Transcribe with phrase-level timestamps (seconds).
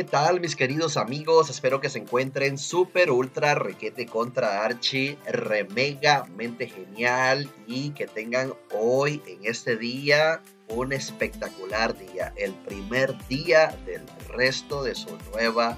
[0.00, 1.50] ¿qué tal mis queridos amigos?
[1.50, 9.20] Espero que se encuentren súper, ultra, requete contra archi, remegamente genial y que tengan hoy
[9.26, 15.76] en este día un espectacular día, el primer día del resto de su nueva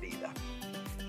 [0.00, 0.32] vida.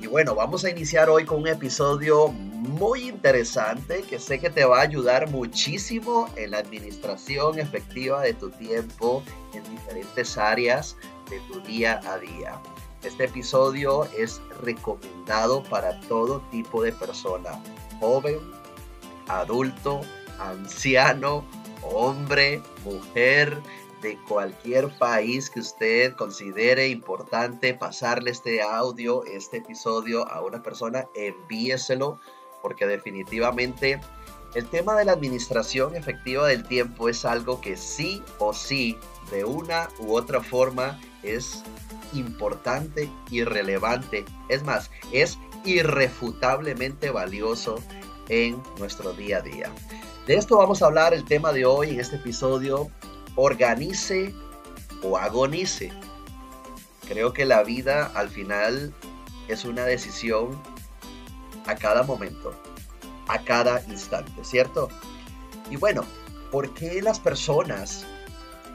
[0.01, 4.65] Y bueno, vamos a iniciar hoy con un episodio muy interesante que sé que te
[4.65, 9.21] va a ayudar muchísimo en la administración efectiva de tu tiempo
[9.53, 10.97] en diferentes áreas
[11.29, 12.61] de tu día a día.
[13.03, 17.51] Este episodio es recomendado para todo tipo de persona,
[17.99, 18.39] joven,
[19.27, 20.01] adulto,
[20.39, 21.45] anciano,
[21.83, 23.61] hombre, mujer,
[24.01, 31.07] de cualquier país que usted considere importante pasarle este audio, este episodio a una persona,
[31.15, 32.19] envíeselo
[32.61, 33.99] porque definitivamente
[34.57, 38.97] el tema de la administración efectiva del tiempo es algo que sí o sí,
[39.29, 41.63] de una u otra forma, es
[42.11, 44.25] importante y relevante.
[44.49, 47.75] Es más, es irrefutablemente valioso
[48.29, 49.71] en nuestro día a día.
[50.25, 52.89] De esto vamos a hablar el tema de hoy en este episodio.
[53.35, 54.33] Organice
[55.03, 55.91] o agonice.
[57.07, 58.91] Creo que la vida al final
[59.47, 60.59] es una decisión
[61.67, 62.59] a cada momento,
[63.27, 64.89] a cada instante, ¿cierto?
[65.69, 66.05] Y bueno,
[66.51, 68.05] ¿por qué las personas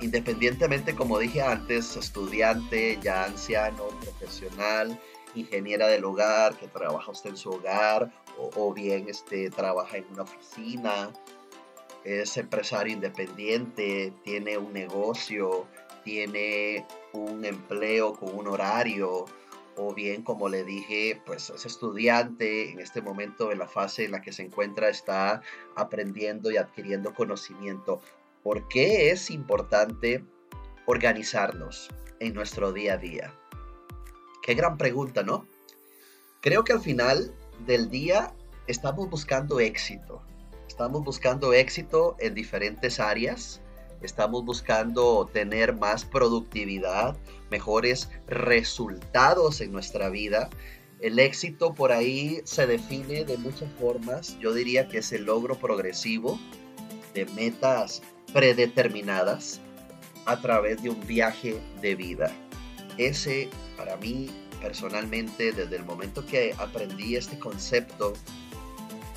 [0.02, 4.98] independientemente, como dije antes, estudiante, ya anciano, profesional,
[5.34, 10.22] ingeniera del hogar, que trabaja usted en su hogar, o, bien este, trabaja en una
[10.22, 11.10] oficina,
[12.04, 15.66] es empresario independiente, tiene un negocio,
[16.04, 19.26] tiene un empleo con un horario,
[19.76, 24.12] o bien, como le dije, pues es estudiante, en este momento en la fase en
[24.12, 25.42] la que se encuentra está
[25.76, 28.00] aprendiendo y adquiriendo conocimiento.
[28.42, 30.24] ¿Por qué es importante
[30.86, 31.88] organizarnos
[32.20, 33.34] en nuestro día a día?
[34.42, 35.46] Qué gran pregunta, ¿no?
[36.40, 37.34] Creo que al final
[37.66, 38.34] del día
[38.66, 40.22] estamos buscando éxito.
[40.66, 43.61] Estamos buscando éxito en diferentes áreas.
[44.02, 47.16] Estamos buscando tener más productividad,
[47.50, 50.50] mejores resultados en nuestra vida.
[51.00, 54.38] El éxito por ahí se define de muchas formas.
[54.40, 56.38] Yo diría que es el logro progresivo
[57.14, 58.02] de metas
[58.32, 59.60] predeterminadas
[60.26, 62.32] a través de un viaje de vida.
[62.98, 64.30] Ese, para mí,
[64.60, 68.14] personalmente, desde el momento que aprendí este concepto,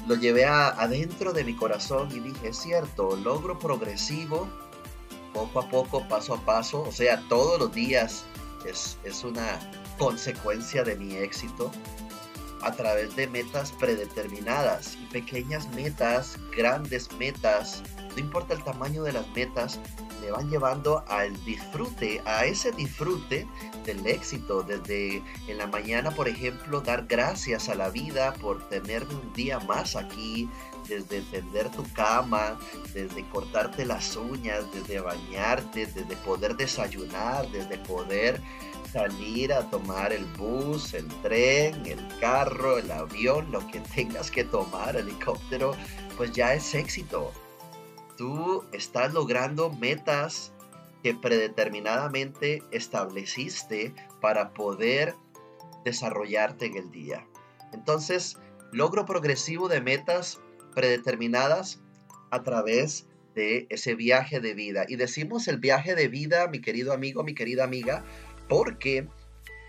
[0.08, 4.48] lo llevé adentro de mi corazón y dije, es cierto, logro progresivo,
[5.36, 8.24] poco a poco, paso a paso, o sea, todos los días
[8.66, 9.60] es, es una
[9.98, 11.72] consecuencia de mi éxito
[12.62, 17.84] a través de metas predeterminadas y pequeñas metas, grandes metas,
[18.16, 19.78] no importa el tamaño de las metas,
[20.22, 23.46] me van llevando al disfrute, a ese disfrute
[23.86, 24.64] del éxito.
[24.64, 29.60] Desde en la mañana, por ejemplo, dar gracias a la vida por tenerme un día
[29.60, 30.50] más aquí,
[30.88, 32.60] desde tender tu cama,
[32.94, 38.42] desde cortarte las uñas, desde bañarte, desde poder desayunar, desde poder
[38.92, 44.44] salir a tomar el bus, el tren, el carro, el avión, lo que tengas que
[44.44, 45.76] tomar, helicóptero,
[46.18, 47.32] pues ya es éxito
[48.18, 50.52] tú estás logrando metas
[51.04, 55.16] que predeterminadamente estableciste para poder
[55.84, 57.28] desarrollarte en el día.
[57.74, 58.40] Entonces,
[58.72, 60.40] logro progresivo de metas
[60.76, 61.82] predeterminadas
[62.32, 64.86] a través de ese viaje de vida.
[64.88, 68.04] Y decimos el viaje de vida, mi querido amigo, mi querida amiga,
[68.48, 69.08] porque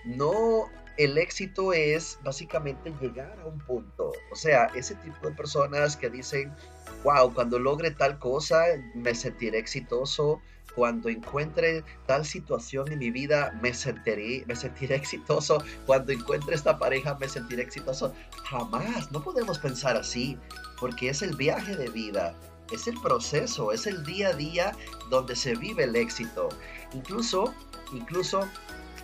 [0.05, 4.12] no el éxito es básicamente llegar a un punto.
[4.31, 6.55] O sea, ese tipo de personas que dicen,
[7.05, 10.41] wow, cuando logre tal cosa, me sentiré exitoso.
[10.76, 15.64] Cuando encuentre tal situación en mi vida, me sentiré, me sentiré exitoso.
[15.87, 18.12] Cuando encuentre esta pareja, me sentiré exitoso.
[18.44, 20.38] Jamás, no podemos pensar así,
[20.78, 22.34] porque es el viaje de vida,
[22.70, 24.73] es el proceso, es el día a día
[25.11, 26.50] donde se vive el éxito.
[26.93, 27.55] Incluso,
[27.93, 28.46] incluso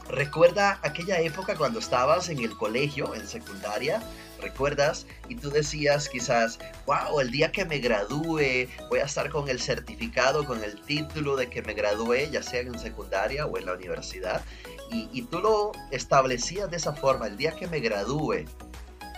[0.08, 4.02] Recuerda aquella época cuando estabas en el colegio, en secundaria,
[4.42, 5.06] ¿recuerdas?
[5.28, 9.60] Y tú decías quizás, wow, el día que me gradúe voy a estar con el
[9.60, 13.74] certificado, con el título de que me gradué, ya sea en secundaria o en la
[13.74, 14.42] universidad.
[14.90, 18.44] Y, y tú lo establecías de esa forma, el día que me gradúe.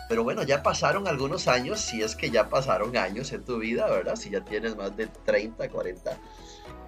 [0.09, 3.89] Pero bueno, ya pasaron algunos años, si es que ya pasaron años en tu vida,
[3.89, 4.17] ¿verdad?
[4.17, 6.21] Si ya tienes más de 30, 40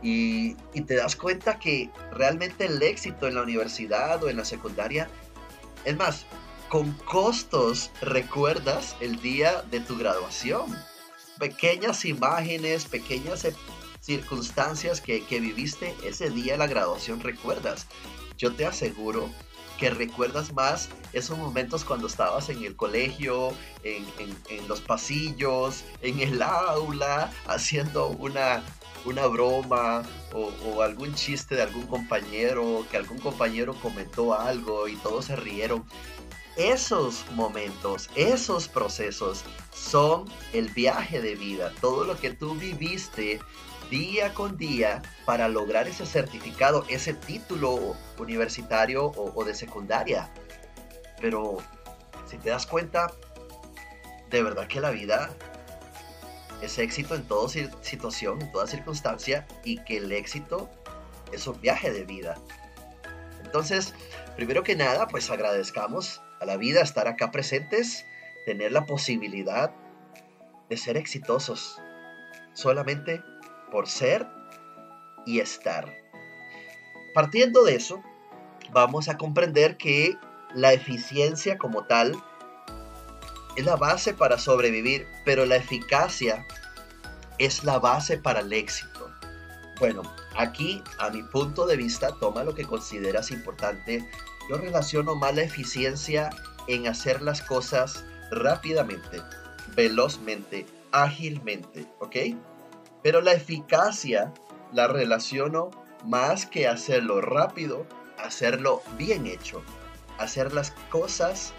[0.02, 0.54] y,
[0.86, 5.08] te das cuenta que realmente el éxito en la universidad o en la secundaria,
[5.84, 6.26] es más,
[6.68, 10.76] con costos recuerdas el día de tu graduación.
[11.38, 13.54] Pequeñas imágenes, pequeñas e,
[14.00, 17.86] circunstancias que, que viviste ese día de la graduación recuerdas.
[18.38, 19.30] Yo te aseguro
[19.78, 23.52] que recuerdas más esos momentos cuando estabas en el colegio,
[23.82, 24.06] en,
[24.68, 28.62] los pasillos, en el aula, haciendo una,
[29.04, 30.02] una broma
[30.32, 35.36] o, o, algún chiste de algún compañero, que algún compañero comentó algo y todos se
[35.36, 35.84] rieron.
[36.56, 39.44] Esos momentos, esos procesos
[39.74, 40.24] son
[40.54, 43.40] el viaje de vida, todo lo que tú viviste
[43.90, 50.32] día con día para lograr ese certificado, ese título universitario o, de secundaria.
[51.20, 51.58] Pero
[52.26, 53.12] si te das cuenta,
[54.30, 55.30] de verdad que la vida
[56.62, 57.48] es éxito en toda
[57.82, 60.70] situación, en toda circunstancia, y que el éxito
[61.32, 62.36] es un viaje de vida.
[63.44, 63.92] Entonces,
[64.36, 68.04] primero que nada, pues agradezcamos a la vida estar acá presentes,
[68.44, 69.72] tener la posibilidad
[70.68, 71.80] de ser exitosos.
[72.54, 73.22] Solamente
[73.70, 74.26] por ser
[75.26, 75.92] y estar.
[77.14, 78.02] Partiendo de eso,
[78.72, 80.16] vamos a comprender que
[80.54, 82.14] la eficiencia como tal
[83.56, 86.46] es la base para sobrevivir, pero la eficacia
[87.38, 89.10] es la base para el éxito.
[89.78, 90.02] Bueno,
[90.36, 94.08] aquí a mi punto de vista, toma lo que consideras importante.
[94.48, 96.30] Yo relaciono más la eficiencia
[96.68, 99.20] en hacer las cosas rápidamente,
[99.74, 102.16] velozmente, ágilmente, ¿ok?
[103.02, 104.32] Pero la eficacia
[104.72, 105.70] la relaciono
[106.04, 107.86] más que hacerlo rápido,
[108.18, 109.62] hacerlo bien hecho.
[110.18, 111.52] Hacer las cosas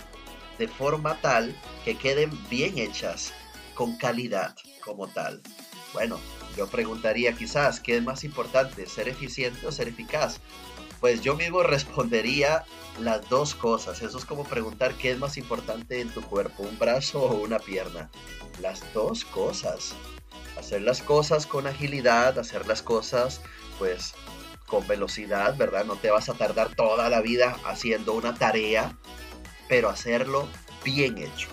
[0.57, 1.55] de forma tal
[1.85, 3.33] que queden bien hechas,
[3.75, 5.41] con calidad como tal.
[5.93, 6.19] Bueno,
[6.55, 10.39] yo preguntaría quizás, ¿qué es más importante, ser eficiente o ser eficaz?
[10.99, 12.65] Pues yo mismo respondería
[12.99, 14.01] las dos cosas.
[14.01, 17.59] Eso es como preguntar qué es más importante en tu cuerpo, un brazo o una
[17.59, 18.09] pierna.
[18.61, 19.95] Las dos cosas
[20.57, 23.41] hacer las cosas con agilidad, hacer las cosas
[23.77, 24.13] pues
[24.65, 25.85] con velocidad, ¿verdad?
[25.85, 28.97] No te vas a tardar toda la vida haciendo una tarea,
[29.69, 30.47] pero hacerlo
[30.83, 31.47] bien hecho.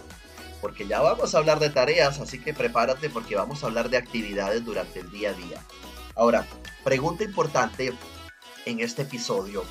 [0.61, 3.99] Porque ya vamos a hablar de tareas, así que prepárate porque vamos a hablar de
[3.99, 5.61] actividades durante el día a día.
[6.17, 6.47] Ahora,
[6.83, 7.93] pregunta importante
[8.67, 9.65] en este episodio.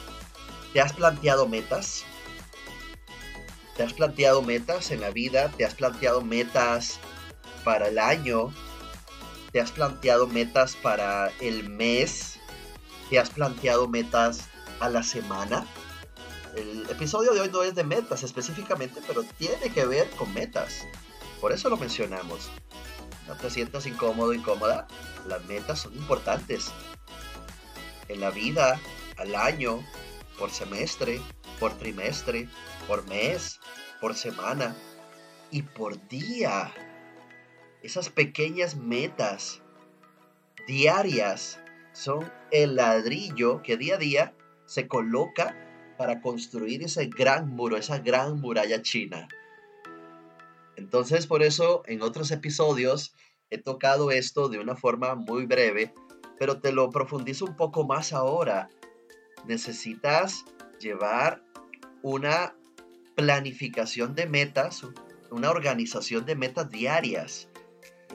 [0.73, 2.03] ¿Te has planteado metas?
[3.75, 5.49] ¿Te has planteado metas en la vida?
[5.49, 6.99] ¿Te has planteado metas
[7.63, 8.53] para el año?
[9.51, 12.39] ¿Te has planteado metas para el mes?
[13.09, 14.45] ¿Te has planteado metas
[14.79, 15.65] a la semana?
[16.55, 20.85] El episodio de hoy no es de metas específicamente, pero tiene que ver con metas.
[21.41, 22.49] Por eso lo mencionamos.
[23.27, 24.87] No te sientas incómodo, incómoda.
[25.27, 26.71] Las metas son importantes.
[28.07, 28.79] En la vida,
[29.17, 29.79] al año,
[30.37, 31.21] por semestre,
[31.59, 32.47] por trimestre,
[32.87, 33.59] por mes,
[34.01, 34.75] por semana
[35.51, 36.73] y por día
[37.83, 39.61] esas pequeñas metas
[40.67, 41.59] diarias
[41.91, 44.33] son el ladrillo que día a día
[44.65, 45.55] se coloca
[45.97, 49.27] para construir ese gran muro, esa gran muralla china.
[50.77, 53.13] Entonces, por eso en otros episodios
[53.49, 55.93] he tocado esto de una forma muy breve,
[56.39, 58.69] pero te lo profundizo un poco más ahora.
[59.45, 60.45] Necesitas
[60.79, 61.43] llevar
[62.01, 62.55] una
[63.15, 64.85] planificación de metas,
[65.31, 67.49] una organización de metas diarias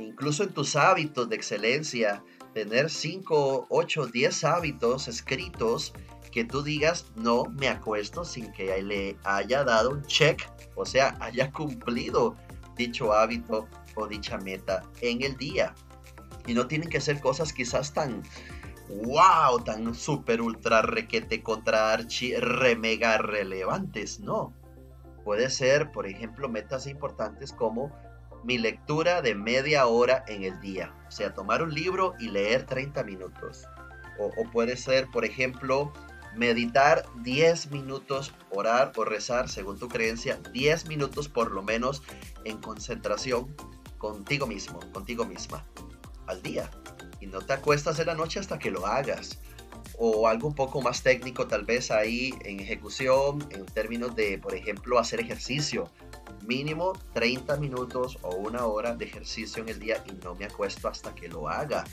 [0.00, 2.23] incluso en tus hábitos de excelencia,
[2.55, 5.93] tener 5, 8, 10 hábitos escritos
[6.33, 10.43] que tú digas, no me acuesto sin que le haya dado un check,
[10.75, 12.37] o sea, haya cumplido
[12.76, 15.75] dicho hábito o dicha meta en el día.
[16.49, 18.23] Y no tienen que ser cosas quizás tan
[18.88, 24.55] wow, tan super ultra requete contra archi remega relevantes, no.
[25.25, 27.93] Puede ser, por ejemplo, metas importantes como
[28.45, 30.95] mi lectura de media hora en el día.
[31.07, 33.67] O sea, tomar un libro y leer 30 minutos.
[34.19, 35.93] O, puede ser, por ejemplo,
[36.35, 42.02] meditar 10 minutos, orar o rezar, según tu creencia, 10 minutos por lo menos
[42.45, 43.55] en concentración
[43.99, 45.64] contigo mismo, contigo misma,
[46.28, 46.70] al día.
[47.20, 49.38] Y no te acuestas en la noche hasta que lo hagas.
[49.99, 54.54] O algo un poco más técnico tal vez ahí en ejecución, en términos de, por
[54.54, 55.90] ejemplo, hacer ejercicio
[56.47, 60.88] mínimo 30 minutos o una hora de ejercicio en el día y no me acuesto
[60.88, 61.85] hasta que lo haga.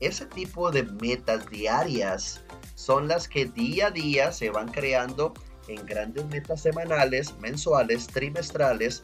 [0.00, 2.42] Ese tipo de metas diarias
[2.74, 5.34] son las que día a día se van creando
[5.68, 9.02] en grandes metas semanales, mensuales, trimestrales,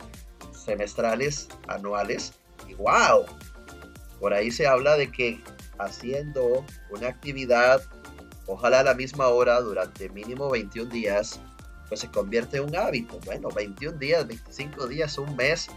[0.52, 2.32] semestrales, anuales.
[2.66, 3.26] Y wow,
[4.20, 5.42] por ahí se habla de que
[5.78, 7.82] haciendo una actividad,
[8.46, 11.40] ojalá a la misma hora, durante mínimo 21 días,
[11.88, 13.18] pues se convierte en un hábito.
[13.24, 15.68] Bueno, 21 días, 25 días, un mes,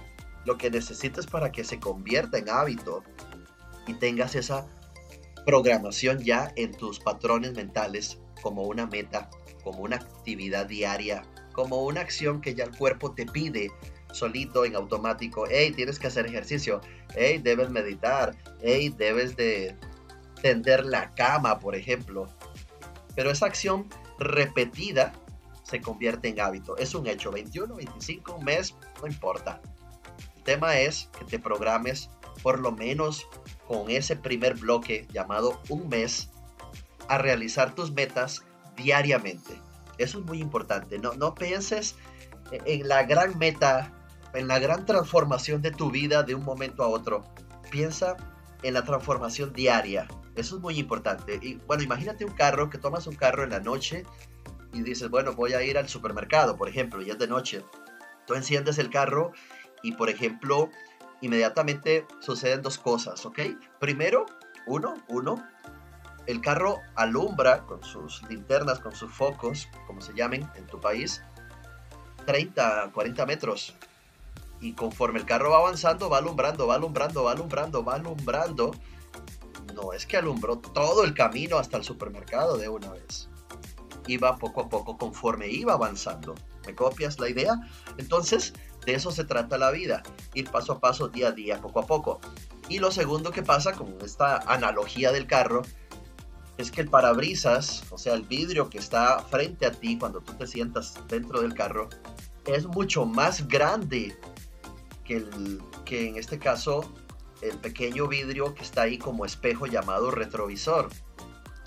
[0.46, 3.04] lo que necesitas para que se convierta en hábito
[3.88, 4.68] y tengas esa
[5.46, 9.30] programación ya en tus patrones mentales como una meta,
[9.64, 13.72] como una actividad diaria como una acción que ya el cuerpo te pide
[14.12, 15.46] solito en automático.
[15.50, 16.82] Hey, tienes que hacer ejercicio.
[17.16, 18.36] Hey, debes meditar.
[18.62, 19.76] Hey, debes de
[20.42, 22.28] tender la cama, por ejemplo.
[23.16, 23.88] Pero esa acción
[24.20, 25.14] repetida
[25.64, 26.78] se convierte en hábito.
[26.78, 27.32] Es un hecho.
[27.32, 29.62] 21, 25, un mes, no importa.
[30.36, 32.10] El tema es que te programes
[32.44, 33.28] por lo menos
[33.68, 36.30] con ese primer bloque llamado un mes
[37.08, 38.44] a realizar tus metas
[38.76, 39.54] diariamente.
[39.98, 40.98] Eso es muy importante.
[40.98, 41.96] No, no pienses
[42.52, 43.92] en la gran meta,
[44.34, 47.24] en la gran transformación de tu vida de un momento a otro.
[47.70, 48.16] Piensa
[48.64, 50.08] en la transformación diaria.
[50.36, 51.40] Eso es muy importante.
[51.42, 54.06] Y bueno, imagínate un carro, que tomas un carro en la noche
[54.74, 57.64] y dices, bueno, voy a ir al supermercado, por ejemplo, y es de noche.
[58.26, 59.34] Tú enciendes el carro
[59.84, 60.70] y, por ejemplo,
[61.22, 63.40] inmediatamente suceden dos cosas, ¿ok?
[63.80, 64.26] Primero,
[64.68, 65.44] uno, uno,
[66.28, 71.22] el carro alumbra con sus linternas, con sus focos, como se llamen en tu país,
[72.26, 73.76] 30, 40 metros.
[74.62, 78.72] Y conforme el carro va avanzando, va alumbrando, va alumbrando, va alumbrando, va alumbrando.
[79.74, 83.28] No es que alumbró todo el camino hasta el supermercado de una vez.
[84.08, 86.36] Iba poco a poco conforme iba avanzando.
[86.66, 87.60] ¿Me copias la idea?
[87.98, 88.54] Entonces,
[88.86, 90.04] de eso se trata la vida.
[90.34, 92.20] Ir paso a paso, día a día, poco a poco.
[92.70, 95.64] Y lo segundo que pasa con esta analogía del carro
[96.58, 100.34] es que el parabrisas, o sea, el vidrio que está frente a ti cuando tú
[100.34, 101.90] te sientas dentro del carro,
[102.46, 104.18] es mucho más grande
[105.12, 106.90] que, el, que en este caso
[107.42, 110.90] el pequeño vidrio que está ahí como espejo llamado retrovisor.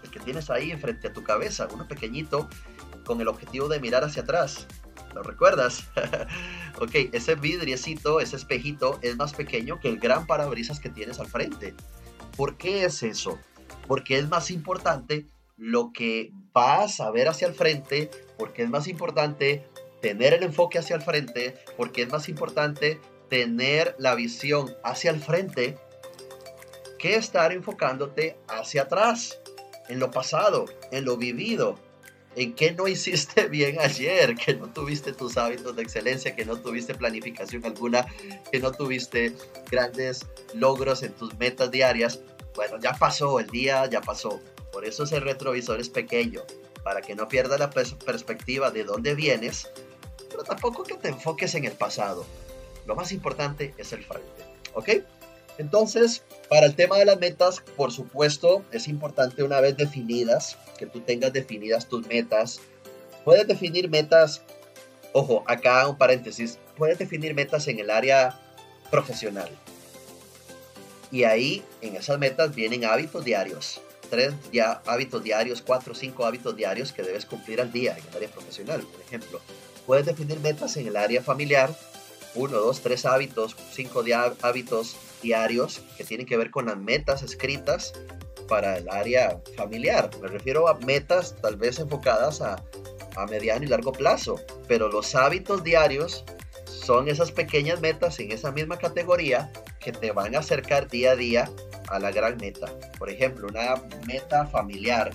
[0.02, 2.48] El que tienes ahí enfrente a tu cabeza, uno pequeñito
[3.04, 4.66] con el objetivo de mirar hacia atrás.
[5.14, 5.84] ¿Lo recuerdas?
[6.80, 11.26] ok, ese vidriecito, ese espejito es más pequeño que el gran parabrisas que tienes al
[11.26, 11.74] frente.
[12.36, 13.38] ¿Por qué es eso?
[13.86, 18.88] Porque es más importante lo que vas a ver hacia el frente, porque es más
[18.88, 19.68] importante
[20.00, 23.00] tener el enfoque hacia el frente, porque es más importante
[23.34, 25.76] tener la visión hacia el frente
[27.00, 29.40] que estar enfocándote hacia atrás,
[29.88, 31.76] en lo pasado, en lo vivido,
[32.36, 36.60] en qué no hiciste bien ayer, que no tuviste tus hábitos de excelencia, que no
[36.60, 38.06] tuviste planificación alguna,
[38.52, 39.34] que no tuviste
[39.68, 40.24] grandes
[40.54, 42.20] logros en tus metas diarias.
[42.54, 44.40] Bueno, ya pasó, el día ya pasó.
[44.72, 46.42] Por eso ese retrovisor es pequeño,
[46.84, 49.68] para que no pierdas la perspectiva de dónde vienes,
[50.30, 52.24] pero tampoco que te enfoques en el pasado.
[52.86, 54.44] Lo más importante es el frente.
[54.74, 54.90] ¿Ok?
[55.58, 60.86] Entonces, para el tema de las metas, por supuesto, es importante una vez definidas, que
[60.86, 62.60] tú tengas definidas tus metas.
[63.24, 64.42] Puedes definir metas,
[65.12, 68.40] ojo, acá un paréntesis, puedes definir metas en el área
[68.90, 69.48] profesional.
[71.12, 73.80] Y ahí, en esas metas, vienen hábitos diarios.
[74.10, 78.04] Tres ya, hábitos diarios, cuatro o cinco hábitos diarios que debes cumplir al día en
[78.08, 79.40] el área profesional, por ejemplo.
[79.86, 81.74] Puedes definir metas en el área familiar,
[82.34, 84.02] uno, dos, tres hábitos, cinco
[84.42, 87.92] hábitos diarios que tienen que ver con las metas escritas
[88.48, 90.10] para el área familiar.
[90.20, 92.62] Me refiero a metas tal vez enfocadas a,
[93.16, 96.24] a mediano y largo plazo, pero los hábitos diarios
[96.66, 99.50] son esas pequeñas metas en esa misma categoría
[99.80, 101.50] que te van a acercar día a día
[101.88, 102.66] a la gran meta.
[102.98, 103.74] Por ejemplo, una
[104.06, 105.10] meta familiar,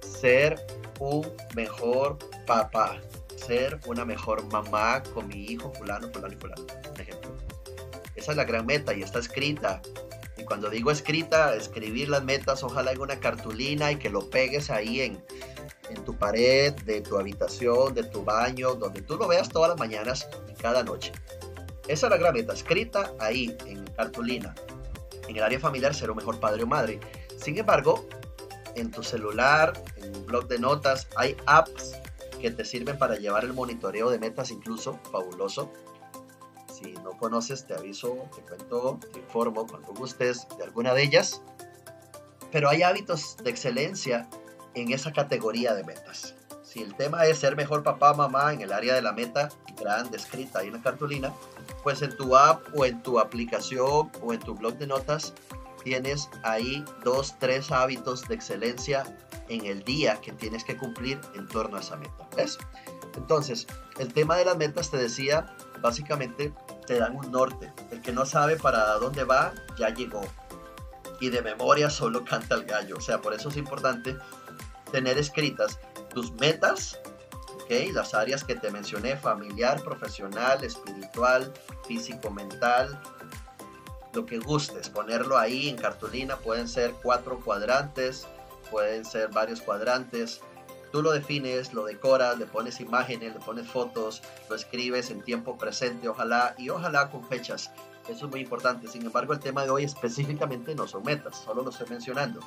[0.00, 0.56] ser
[1.00, 3.00] un mejor papá,
[3.36, 7.30] ser una mejor mamá con mi hijo fulano, fulano y fulano, por ejemplo.
[8.14, 9.82] Esa es la gran meta y está escrita.
[10.36, 14.70] Y cuando digo escrita, escribir las metas, ojalá en una cartulina y que lo pegues
[14.70, 15.22] ahí en,
[15.90, 19.78] en tu pared, de tu habitación, de tu baño, donde tú lo veas todas las
[19.78, 21.12] mañanas y cada noche.
[21.88, 24.54] Esa es la gran meta, escrita ahí en cartulina.
[25.28, 27.00] En el área familiar ser un mejor padre o madre.
[27.36, 28.06] Sin embargo,
[28.74, 31.96] en tu celular, en un blog de notas, hay apps
[32.44, 35.72] que te sirven para llevar el monitoreo de metas incluso, fabuloso.
[36.70, 41.40] Si no conoces, te aviso, te cuento, te informo cuando gustes de alguna de ellas.
[42.52, 44.28] Pero hay hábitos de excelencia
[44.74, 46.34] en esa categoría de metas.
[46.62, 49.48] Si el tema es ser mejor papá, mamá en el área de la meta,
[49.80, 51.32] grande, escrita ahí en la cartulina,
[51.82, 55.32] pues en tu app o en tu aplicación o en tu blog de notas
[55.82, 59.04] tienes ahí dos, tres hábitos de excelencia
[59.48, 62.28] en el día que tienes que cumplir en torno a esa meta.
[62.36, 62.58] ¿Ves?
[63.16, 63.66] Entonces,
[63.98, 66.52] el tema de las metas, te decía, básicamente
[66.86, 67.72] te dan un norte.
[67.90, 70.22] El que no sabe para dónde va, ya llegó.
[71.20, 72.96] Y de memoria solo canta el gallo.
[72.96, 74.16] O sea, por eso es importante
[74.90, 75.78] tener escritas
[76.10, 76.98] tus metas,
[77.54, 77.92] ¿ok?
[77.92, 81.52] Las áreas que te mencioné, familiar, profesional, espiritual,
[81.86, 83.00] físico, mental,
[84.12, 88.26] lo que gustes, ponerlo ahí en cartulina, pueden ser cuatro cuadrantes,
[88.70, 90.40] pueden ser varios cuadrantes,
[90.94, 95.58] tú lo defines, lo decoras, le pones imágenes, le pones fotos, lo escribes en tiempo
[95.58, 97.72] presente, ojalá, y ojalá con fechas.
[98.08, 98.86] Eso es muy importante.
[98.86, 102.38] Sin embargo, el tema de hoy específicamente no son metas, solo lo estoy mencionando.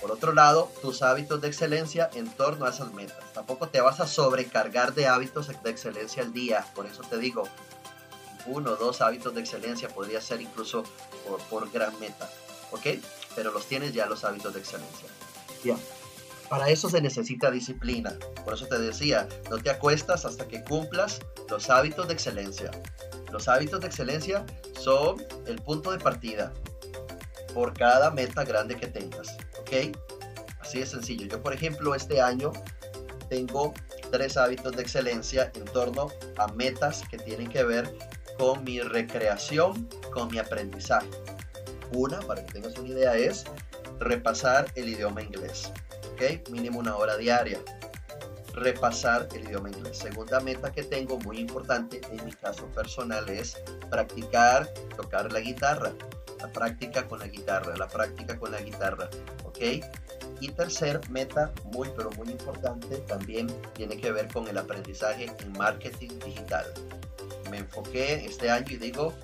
[0.00, 3.32] Por otro lado, tus hábitos de excelencia en torno a esas metas.
[3.34, 6.64] Tampoco te vas a sobrecargar de hábitos de excelencia al día.
[6.74, 7.44] Por eso te digo,
[8.46, 10.82] uno o dos hábitos de excelencia podría ser incluso
[11.28, 12.28] por, por gran meta.
[12.70, 12.86] ¿Ok?
[13.34, 15.08] Pero los tienes ya los hábitos de excelencia.
[16.48, 18.14] Para eso se necesita disciplina.
[18.44, 22.70] Por eso te decía, no te acuestas hasta que cumplas los hábitos de excelencia.
[23.30, 24.44] Los hábitos de excelencia
[24.78, 26.52] son el punto de partida
[27.54, 29.36] por cada meta grande que tengas.
[29.60, 29.96] ¿Ok?
[30.60, 31.26] Así de sencillo.
[31.26, 32.52] Yo, por ejemplo, este año
[33.28, 33.72] tengo
[34.10, 37.90] tres hábitos de excelencia en torno a metas que tienen que ver
[38.38, 41.08] con mi recreación, con mi aprendizaje.
[41.94, 43.44] Una, para que tengas una idea, es
[44.02, 45.72] repasar el idioma inglés.
[46.12, 46.48] ¿Ok?
[46.50, 47.60] Mínimo una hora diaria.
[48.54, 49.98] Repasar el idioma inglés.
[49.98, 53.56] Segunda meta que tengo, muy importante en mi caso personal, es
[53.90, 55.92] practicar tocar la guitarra.
[56.40, 59.08] La práctica con la guitarra, la práctica con la guitarra.
[59.44, 59.58] ¿Ok?
[60.40, 65.52] Y tercer meta, muy pero muy importante, también tiene que ver con el aprendizaje en
[65.52, 66.66] marketing digital.
[67.48, 69.14] Me enfoqué este año y digo,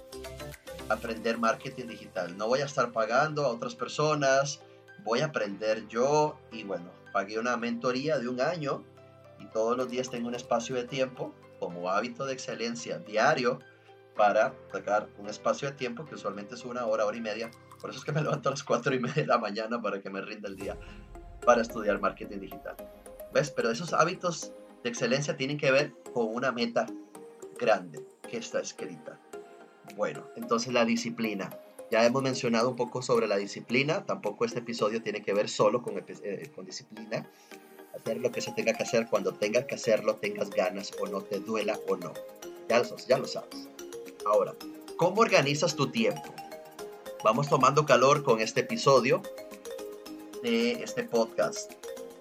[0.88, 2.36] aprender marketing digital.
[2.36, 4.60] No voy a estar pagando a otras personas,
[5.08, 8.84] voy a aprender yo y bueno, pagué una mentoría de un año
[9.40, 13.58] y todos los días tengo un espacio de tiempo como hábito de excelencia diario
[14.14, 17.50] para sacar un espacio de tiempo que usualmente es una hora, hora y media.
[17.80, 20.02] Por eso es que me levanto a las cuatro y media de la mañana para
[20.02, 20.76] que me rinda el día
[21.46, 22.76] para estudiar marketing digital.
[23.32, 23.50] ¿Ves?
[23.50, 26.84] Pero esos hábitos de excelencia tienen que ver con una meta
[27.58, 29.18] grande que está escrita.
[29.96, 31.48] Bueno, entonces la disciplina.
[31.90, 35.82] Ya hemos mencionado un poco sobre la disciplina, tampoco este episodio tiene que ver solo
[35.82, 37.26] con, eh, con disciplina.
[37.98, 41.22] Hacer lo que se tenga que hacer cuando tengas que hacerlo, tengas ganas o no,
[41.22, 42.12] te duela o no.
[42.68, 43.68] Ya lo, ya lo sabes.
[44.26, 44.54] Ahora,
[44.96, 46.34] ¿cómo organizas tu tiempo?
[47.24, 49.22] Vamos tomando calor con este episodio
[50.42, 51.72] de este podcast.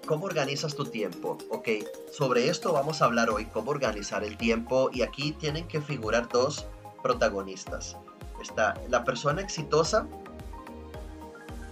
[0.08, 1.38] ¿Cómo organizas tu tiempo?
[1.50, 1.68] Ok,
[2.12, 6.30] sobre esto vamos a hablar hoy, cómo organizar el tiempo y aquí tienen que figurar
[6.30, 6.66] dos
[7.04, 7.98] protagonistas.
[8.42, 10.08] Está la persona exitosa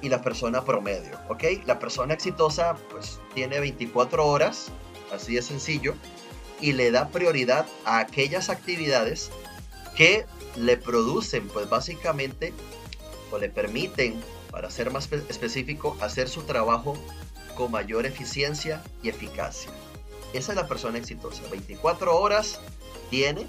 [0.02, 1.44] y la persona promedio, ¿ok?
[1.66, 4.68] La persona exitosa pues tiene 24 horas,
[5.14, 5.96] así de sencillo,
[6.60, 9.32] y le da prioridad a aquellas actividades
[9.96, 10.26] que
[10.56, 12.54] le producen pues básicamente
[13.32, 16.96] o le permiten, para ser más específico, hacer su trabajo
[17.56, 19.72] con mayor eficiencia y eficacia.
[20.34, 21.42] Esa es la persona exitosa.
[21.50, 22.60] 24 horas
[23.10, 23.46] tiene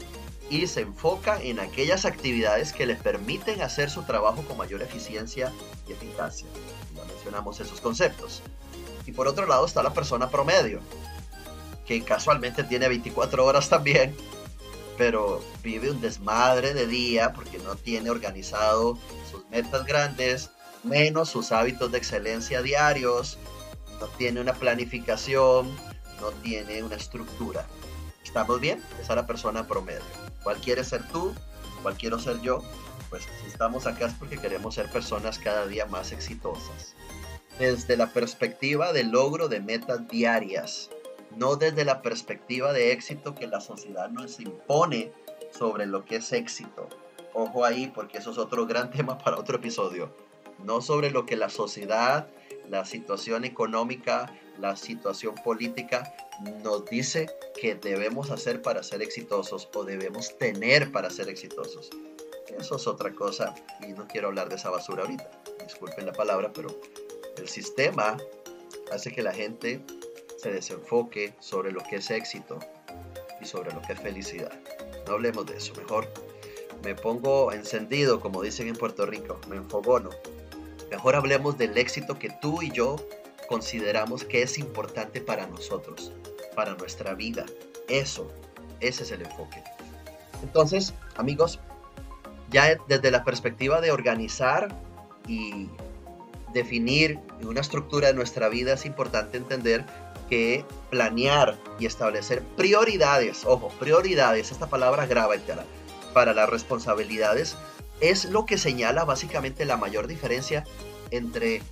[0.49, 5.53] y se enfoca en aquellas actividades que le permiten hacer su trabajo con mayor eficiencia
[5.89, 6.47] y eficacia.
[6.95, 8.43] Ya mencionamos esos conceptos.
[9.07, 10.81] Y por otro lado está la persona promedio,
[11.87, 14.17] que casualmente tiene 24 horas también,
[14.97, 18.99] pero vive un desmadre de día porque no tiene organizado
[19.31, 20.51] sus metas grandes,
[20.83, 23.39] menos sus hábitos de excelencia diarios,
[24.01, 25.75] no tiene una planificación,
[26.21, 27.67] no tiene una estructura.
[28.25, 28.83] ¿Estamos bien?
[29.01, 30.26] Esa es la persona promedio.
[30.47, 31.35] ¿Cuál quieres ser tú?
[31.83, 32.63] ¿Cuál quiero ser yo?
[33.11, 36.95] Pues si estamos acá es porque queremos ser personas cada día más exitosas.
[37.59, 40.89] Desde la perspectiva del logro de metas diarias,
[41.35, 45.11] no desde la perspectiva de éxito que la sociedad nos impone
[45.51, 46.89] sobre lo que es éxito.
[47.35, 50.15] Ojo ahí porque eso es otro gran tema para otro episodio.
[50.63, 52.29] No sobre lo que la sociedad
[52.69, 56.15] la situación económica, la situación política
[56.63, 57.27] nos dice
[57.61, 61.91] que debemos hacer para ser exitosos o debemos tener para ser exitosos.
[62.59, 63.55] Eso es otra cosa
[63.87, 65.31] y no quiero hablar de esa basura ahorita.
[65.65, 66.69] Disculpen la palabra, pero
[67.37, 68.17] el sistema
[68.93, 69.81] hace que la gente
[70.39, 72.59] se desenfoque sobre lo que es éxito
[73.41, 74.53] y sobre lo que es felicidad.
[75.07, 76.09] No hablemos de eso, mejor
[76.85, 80.11] me pongo encendido, como dicen en Puerto Rico, me enfogono
[80.97, 82.97] Mejor hablemos del éxito que tú y yo
[83.51, 86.11] consideramos que es importante para nosotros,
[86.55, 87.45] para nuestra vida.
[87.87, 88.33] Eso,
[88.81, 89.63] ese es el enfoque.
[90.43, 91.61] Entonces, amigos,
[92.51, 94.75] ya desde la perspectiva de organizar
[95.29, 95.69] y
[96.55, 99.85] definir una estructura de nuestra vida es importante entender
[100.31, 105.67] que planear y establecer prioridades, ojo, prioridades, esta palabra grábatela,
[106.15, 107.55] para las responsabilidades
[108.01, 110.65] es lo que señala básicamente la mayor diferencia
[111.11, 111.63] entre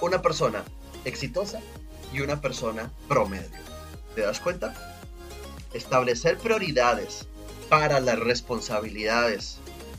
[0.00, 0.64] una persona
[1.04, 1.60] exitosa
[2.12, 3.58] y una persona promedio.
[4.14, 4.74] ¿Te das cuenta?
[5.72, 7.26] Establecer prioridades
[7.68, 9.58] para las responsabilidades,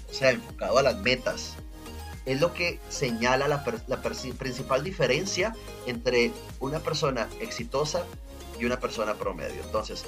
[0.10, 1.56] o sea, enfocado a las metas,
[2.25, 3.63] es lo que señala la,
[4.38, 5.56] principal diferencia
[5.88, 8.04] entre una persona exitosa
[8.60, 9.63] y una persona promedio.
[9.63, 10.04] Entonces,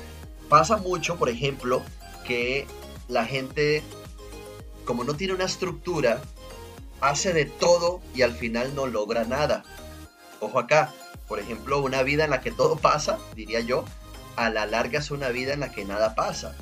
[0.50, 1.82] pasa mucho, por ejemplo,
[2.26, 2.68] que
[3.08, 3.82] la gente,
[4.92, 6.20] como no tiene una estructura,
[7.00, 9.64] hace de todo y al final no logra nada.
[10.42, 10.92] Ojo acá,
[11.30, 13.86] por ejemplo, una vida en la que todo pasa, diría yo,
[14.36, 16.54] a la larga es una vida en la que nada pasa.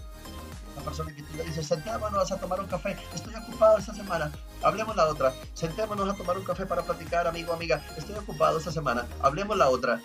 [0.75, 4.31] Una persona que tú le dices, sentémonos a tomar un café, estoy ocupado esta semana,
[4.61, 8.71] hablemos la otra, sentémonos a tomar un café para platicar, amigo, amiga, estoy ocupado esta
[8.71, 10.03] semana, hablemos la otra.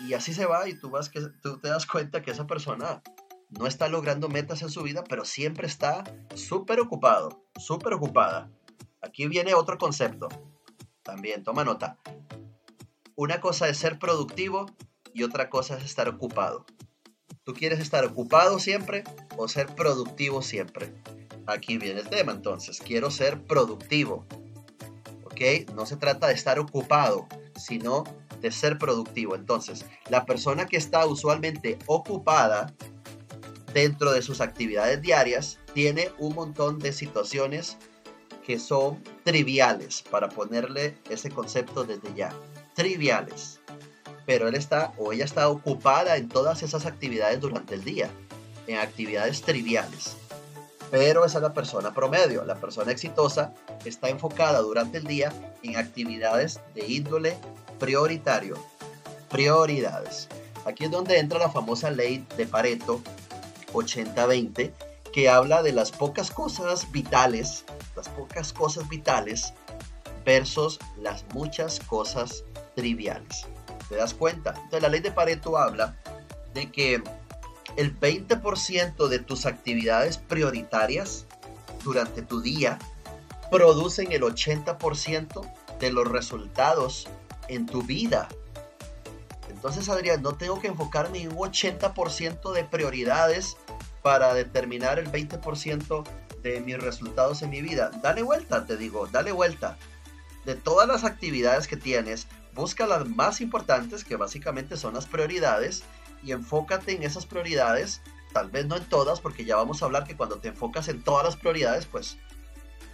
[0.00, 3.02] Y así se va y tú, vas que, tú te das cuenta que esa persona
[3.50, 8.50] no está logrando metas en su vida, pero siempre está súper ocupado, súper ocupada.
[9.02, 10.28] Aquí viene otro concepto.
[11.02, 11.98] También, toma nota.
[13.16, 14.66] Una cosa es ser productivo
[15.12, 16.64] y otra cosa es estar ocupado.
[17.42, 19.02] ¿Tú quieres estar ocupado siempre
[19.36, 20.94] o ser productivo siempre?
[21.46, 22.78] Aquí viene el tema entonces.
[22.80, 24.26] Quiero ser productivo.
[25.24, 25.70] ¿Ok?
[25.74, 28.04] No se trata de estar ocupado, sino
[28.40, 29.34] de ser productivo.
[29.34, 32.72] Entonces, la persona que está usualmente ocupada
[33.72, 37.76] dentro de sus actividades diarias tiene un montón de situaciones
[38.46, 42.32] que son triviales, para ponerle ese concepto desde ya.
[42.74, 43.60] Triviales.
[44.26, 48.10] Pero él está o ella está ocupada en todas esas actividades durante el día,
[48.66, 50.16] en actividades triviales.
[50.90, 52.44] Pero esa es la persona promedio.
[52.44, 53.54] La persona exitosa
[53.84, 57.36] está enfocada durante el día en actividades de índole
[57.78, 58.56] prioritario.
[59.28, 60.28] Prioridades.
[60.64, 63.00] Aquí es donde entra la famosa ley de Pareto
[63.72, 64.72] 80-20,
[65.12, 67.64] que habla de las pocas cosas vitales,
[67.96, 69.52] las pocas cosas vitales
[70.24, 73.46] versus las muchas cosas triviales.
[73.88, 74.50] ¿Te das cuenta?
[74.50, 75.96] Entonces la ley de Pareto habla
[76.54, 77.02] de que
[77.76, 81.26] el 20% de tus actividades prioritarias
[81.82, 82.78] durante tu día
[83.50, 87.08] producen el 80% de los resultados
[87.48, 88.28] en tu vida.
[89.60, 93.58] Entonces, Adrián, no tengo que enfocarme en un 80% de prioridades
[94.00, 96.02] para determinar el 20%
[96.42, 97.90] de mis resultados en mi vida.
[98.02, 99.76] Dale vuelta, te digo, dale vuelta.
[100.46, 105.82] De todas las actividades que tienes, busca las más importantes, que básicamente son las prioridades,
[106.22, 108.00] y enfócate en esas prioridades,
[108.32, 111.02] tal vez no en todas, porque ya vamos a hablar que cuando te enfocas en
[111.02, 112.16] todas las prioridades, pues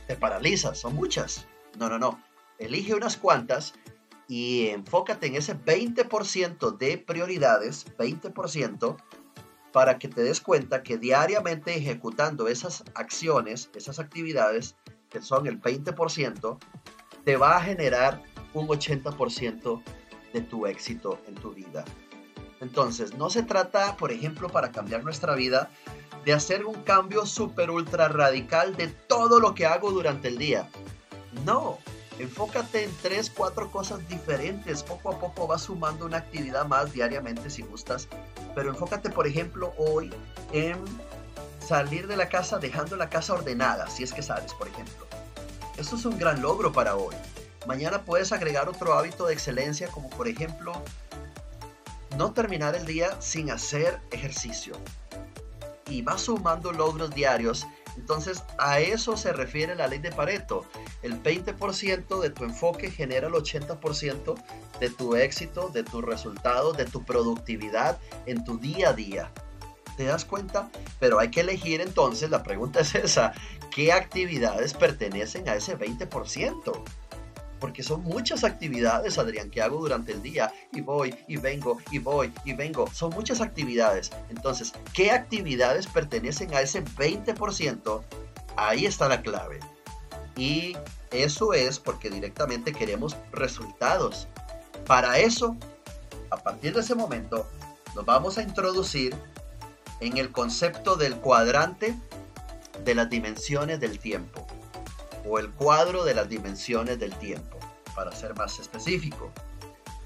[0.09, 1.47] te paralizas, son muchas.
[1.79, 2.21] No, no, no.
[2.59, 3.75] Elige unas cuantas
[4.29, 8.97] y enfócate en ese 20% de prioridades, 20%,
[9.73, 14.75] para que te des cuenta que diariamente ejecutando esas acciones, esas actividades,
[15.11, 16.59] que son el 20%,
[17.25, 18.23] te va a generar
[18.55, 19.83] un 80%
[20.33, 21.85] de tu éxito en tu vida.
[22.61, 25.71] Entonces, no se trata, por ejemplo, para cambiar nuestra vida,
[26.25, 30.69] de hacer un cambio súper ultra radical de todo lo que hago durante el día.
[31.45, 31.79] No,
[32.19, 34.83] enfócate en tres, cuatro cosas diferentes.
[34.83, 38.09] Poco a poco vas sumando una actividad más diariamente si gustas.
[38.55, 40.13] Pero enfócate, por ejemplo, hoy
[40.53, 40.77] en
[41.67, 45.07] salir de la casa dejando la casa ordenada, si es que sales, por ejemplo.
[45.77, 47.15] Eso es un gran logro para hoy.
[47.67, 50.73] Mañana puedes agregar otro hábito de excelencia como por ejemplo
[52.17, 54.77] no terminar el día sin hacer ejercicio.
[55.89, 57.67] Y vas sumando logros diarios.
[57.97, 60.65] Entonces a eso se refiere la ley de Pareto.
[61.07, 64.35] El 20% de tu enfoque genera el 80%
[64.81, 69.31] de tu éxito, de tus resultados, de tu productividad en tu día a día.
[69.97, 70.69] ¿Te das cuenta?
[70.99, 73.33] Pero hay que elegir entonces, la pregunta es esa,
[73.71, 76.83] ¿qué actividades pertenecen a ese 20%?
[77.61, 81.99] porque son muchas actividades, Adrián, que hago durante el día y voy y vengo y
[81.99, 82.87] voy y vengo.
[82.92, 84.11] Son muchas actividades.
[84.29, 88.03] Entonces, ¿qué actividades pertenecen a ese 20%?
[88.57, 89.61] Ahí está la clave.
[90.37, 90.77] Y
[91.11, 94.29] eso es porque directamente queremos resultados.
[94.87, 95.57] Para eso,
[96.31, 97.47] a partir de ese momento,
[97.95, 99.16] nos vamos a introducir
[100.01, 101.95] en el concepto del cuadrante
[102.85, 104.47] de las dimensiones del tiempo
[105.29, 107.59] o el cuadro de las dimensiones del tiempo,
[107.95, 109.33] para ser más específico.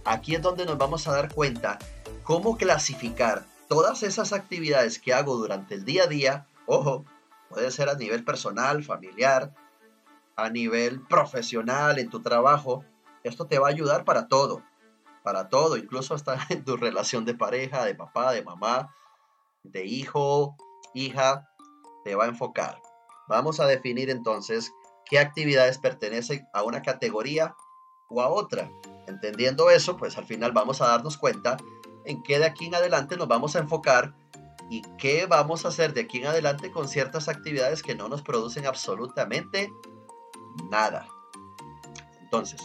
[0.04, 1.78] Aquí es donde nos vamos a dar cuenta
[2.22, 7.04] cómo clasificar todas esas actividades que hago durante el día a día, ojo,
[7.48, 9.52] puede ser a nivel personal, familiar,
[10.44, 12.84] a nivel profesional, en tu trabajo,
[13.24, 14.62] esto te va a ayudar para todo,
[15.22, 18.94] para todo, incluso hasta en tu relación de pareja, de papá, de mamá,
[19.62, 20.56] de hijo,
[20.94, 21.48] hija,
[22.04, 22.80] te va a enfocar.
[23.28, 24.72] Vamos a definir entonces
[25.04, 27.54] qué actividades pertenecen a una categoría
[28.08, 28.70] o a otra.
[29.06, 31.56] Entendiendo eso, pues al final vamos a darnos cuenta
[32.04, 34.14] en qué de aquí en adelante nos vamos a enfocar
[34.70, 38.22] y qué vamos a hacer de aquí en adelante con ciertas actividades que no nos
[38.22, 39.72] producen absolutamente
[40.70, 41.08] nada.
[42.20, 42.60] Entonces,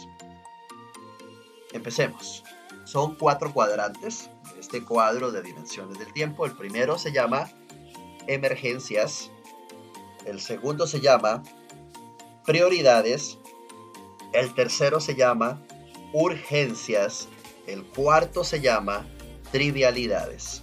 [1.72, 2.44] empecemos.
[2.84, 4.30] Son cuatro cuadrantes.
[4.58, 6.46] este cuadro de dimensiones del tiempo.
[6.46, 7.50] El primero se llama
[8.26, 9.30] emergencias,
[10.24, 11.42] el segundo se llama
[12.44, 13.38] prioridades,
[14.32, 15.62] el tercero se llama
[16.12, 17.28] urgencias,
[17.66, 19.06] el cuarto se llama
[19.52, 20.62] trivialidades.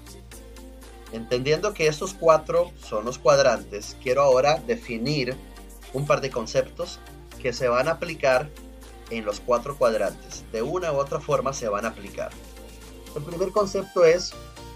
[1.12, 5.38] Entendiendo que estos cuatro son los cuadrantes, quiero ahora definir
[5.93, 6.99] un par de conceptos
[7.41, 8.49] que se van a aplicar
[9.10, 10.43] en los cuatro cuadrantes.
[10.51, 12.32] De una u otra forma se van a aplicar.
[13.15, 14.34] El primer concepto es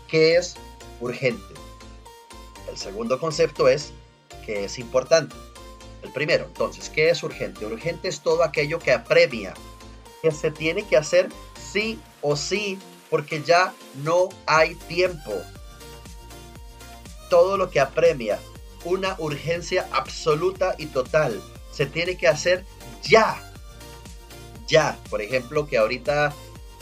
[0.08, 0.56] qué es
[1.00, 1.54] urgente.
[2.70, 3.92] El segundo concepto es
[4.46, 5.36] qué es importante.
[6.04, 7.66] El primero, entonces, ¿qué es urgente?
[7.66, 9.54] Urgente es todo aquello que apremia,
[10.22, 11.30] que se tiene que hacer
[11.72, 12.78] sí o sí,
[13.10, 15.34] porque ya no hay tiempo.
[17.30, 18.40] Todo lo que apremia,
[18.88, 22.66] una urgencia absoluta y total, se tiene que hacer
[23.04, 23.42] ya.
[24.68, 26.34] Ya, por ejemplo, que ahorita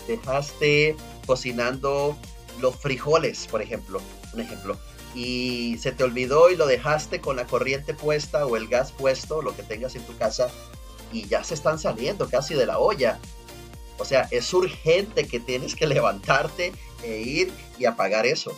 [0.07, 2.17] dejaste cocinando
[2.59, 4.01] los frijoles, por ejemplo,
[4.33, 4.77] un ejemplo,
[5.13, 9.41] y se te olvidó y lo dejaste con la corriente puesta o el gas puesto,
[9.41, 10.49] lo que tengas en tu casa,
[11.11, 13.19] y ya se están saliendo casi de la olla.
[13.97, 18.57] O sea, es urgente que tienes que levantarte e ir y apagar eso.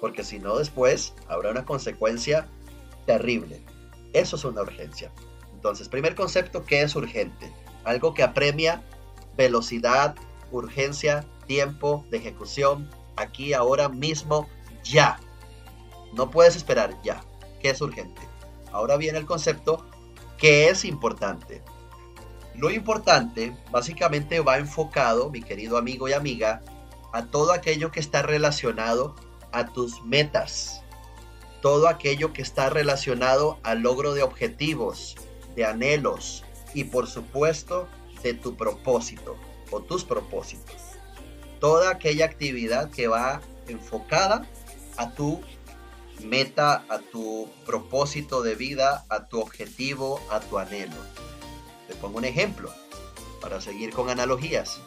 [0.00, 2.48] Porque si no, después habrá una consecuencia
[3.06, 3.62] terrible.
[4.12, 5.12] Eso es una urgencia.
[5.54, 7.52] Entonces, primer concepto, ¿qué es urgente?
[7.84, 8.82] Algo que apremia
[9.36, 10.14] velocidad,
[10.50, 14.48] urgencia, tiempo de ejecución, aquí, ahora mismo,
[14.84, 15.18] ya.
[16.12, 17.22] No puedes esperar ya.
[17.60, 18.20] ¿Qué es urgente?
[18.72, 19.84] Ahora viene el concepto,
[20.36, 21.62] ¿qué es importante?
[22.54, 26.62] Lo importante básicamente va enfocado, mi querido amigo y amiga,
[27.12, 29.14] a todo aquello que está relacionado
[29.52, 30.82] a tus metas,
[31.60, 35.16] todo aquello que está relacionado al logro de objetivos,
[35.56, 37.88] de anhelos y por supuesto
[38.22, 39.36] de tu propósito
[39.70, 40.76] o tus propósitos.
[41.60, 44.46] Toda aquella actividad que va enfocada
[44.96, 45.40] a tu
[46.22, 50.96] meta, a tu propósito de vida, a tu objetivo, a tu anhelo.
[51.86, 52.72] Te pongo un ejemplo
[53.40, 54.80] para seguir con analogías.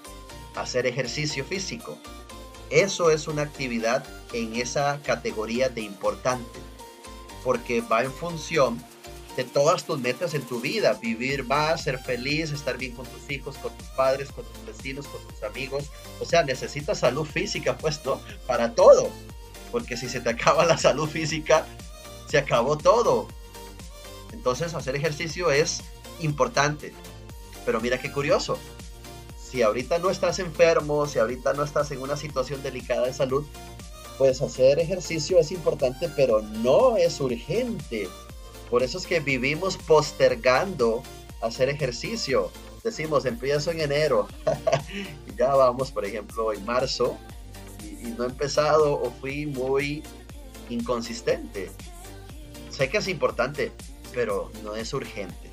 [0.55, 1.97] Hacer ejercicio físico.
[2.71, 6.59] Eso es una actividad en esa categoría de importante,
[7.43, 8.81] porque va en función
[9.35, 13.29] de todas tus metas en tu vida, vivir más, ser feliz, estar bien con tus
[13.29, 15.85] hijos, con tus padres, con tus vecinos, con tus amigos.
[16.19, 18.21] O sea, necesitas salud física, pues, ¿no?
[18.47, 19.09] Para todo.
[19.71, 21.65] Porque si se te acaba la salud física,
[22.27, 23.27] se acabó todo.
[24.31, 25.81] Entonces, hacer ejercicio es
[26.19, 26.93] importante.
[27.65, 28.57] Pero mira qué curioso.
[29.51, 33.45] Si ahorita no estás enfermo, si ahorita no estás en una situación delicada de salud,
[34.17, 38.07] pues hacer ejercicio es importante, pero no es urgente.
[38.69, 41.03] Por eso es que vivimos postergando
[41.41, 42.49] hacer ejercicio.
[42.81, 44.29] Decimos, empiezo en enero.
[45.27, 47.17] y ya vamos, por ejemplo, en marzo.
[47.83, 50.01] Y, no he empezado o fui muy
[50.69, 51.69] inconsistente.
[52.69, 53.73] Sé que es importante,
[54.13, 55.51] pero no es urgente.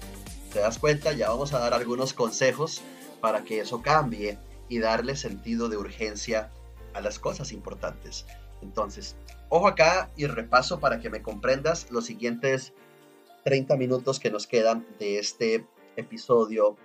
[0.53, 1.13] ¿Te das cuenta?
[1.15, 2.81] Ya vamos a dar algunos consejos
[3.21, 6.51] para que eso cambie y darle sentido de urgencia
[6.95, 8.27] a las cosas importantes.
[8.63, 9.17] Entonces,
[9.49, 12.73] ojo acá y repaso para que me comprendas los siguientes
[13.45, 16.77] 30 minutos que nos quedan de este episodio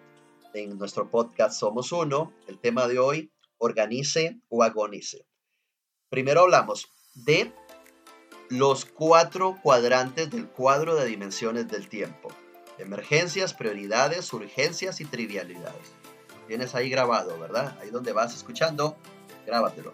[0.54, 2.32] en nuestro podcast Somos Uno.
[2.48, 5.26] El tema de hoy, organice o agonice.
[6.10, 7.52] Primero hablamos de
[8.50, 12.30] los cuatro cuadrantes del cuadro de dimensiones del tiempo.
[12.78, 15.94] Emergencias, prioridades, urgencias y trivialidades.
[16.54, 17.76] Tienes ahí grabado, ¿verdad?
[17.82, 18.96] Ahí donde vas escuchando,
[19.48, 19.92] grábatelo.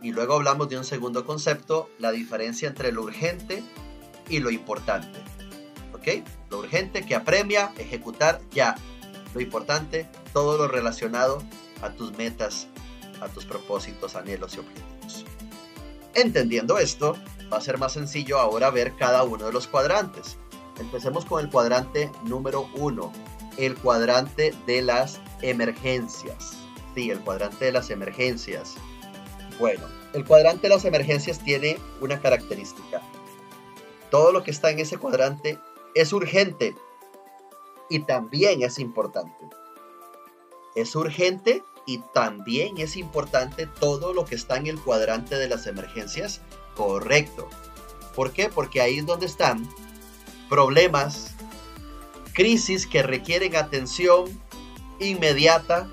[0.00, 3.62] Y luego hablamos de un segundo concepto, la diferencia entre lo urgente
[4.26, 5.18] y lo importante.
[6.48, 8.76] Lo urgente que apremia, ejecutar ya.
[9.34, 11.42] Lo importante, todo lo relacionado
[11.82, 12.66] a tus metas,
[13.20, 15.26] a tus propósitos, anhelos y objetivos.
[16.14, 17.14] Entendiendo esto,
[17.52, 20.38] va a ser más sencillo ahora ver cada uno de los cuadrantes.
[20.78, 23.12] Empecemos con el cuadrante número uno,
[23.58, 26.56] el cuadrante de las emergencias.
[26.94, 28.74] Sí, el cuadrante de las emergencias.
[29.58, 33.02] Bueno, el cuadrante de las emergencias tiene una característica.
[34.10, 35.58] Todo lo que está en ese cuadrante
[35.94, 36.74] es urgente
[37.88, 39.44] y también es importante.
[40.74, 45.66] Es urgente y también es importante todo lo que está en el cuadrante de las
[45.66, 46.40] emergencias.
[46.76, 47.48] Correcto.
[48.14, 48.48] ¿Por qué?
[48.48, 49.68] Porque ahí es donde están
[50.48, 51.34] problemas,
[52.32, 54.24] crisis que requieren atención
[55.00, 55.88] inmediata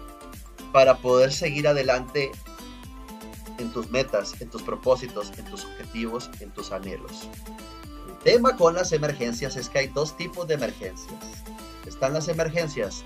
[0.71, 2.31] para poder seguir adelante
[3.57, 7.27] en tus metas, en tus propósitos, en tus objetivos, en tus anhelos
[8.27, 11.15] tema con las emergencias es que hay dos tipos de emergencias.
[11.85, 13.05] Están las emergencias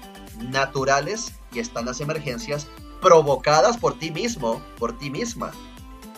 [0.50, 2.66] naturales y están las emergencias
[3.02, 5.52] provocadas por ti mismo, por ti misma.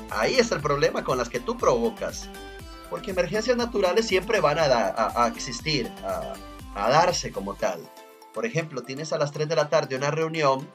[0.10, 2.30] Ahí está el problema con las que tú provocas.
[2.89, 5.91] Porque emergencias naturales siempre van a, existir,
[6.74, 7.82] a darse como tal.
[8.34, 10.67] Por ejemplo, tienes a las 3 de la tarde una reunión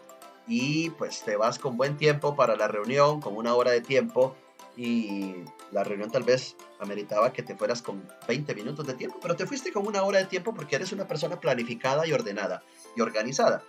[0.47, 4.37] y pues te vas con buen tiempo para la reunión, con una hora de tiempo
[4.77, 5.35] y
[5.73, 9.45] la reunión tal vez ameritaba que te fueras con 20 minutos de tiempo, pero te
[9.45, 12.63] fuiste con una hora de tiempo porque eres una persona planificada y ordenada
[12.97, 13.63] y organizada.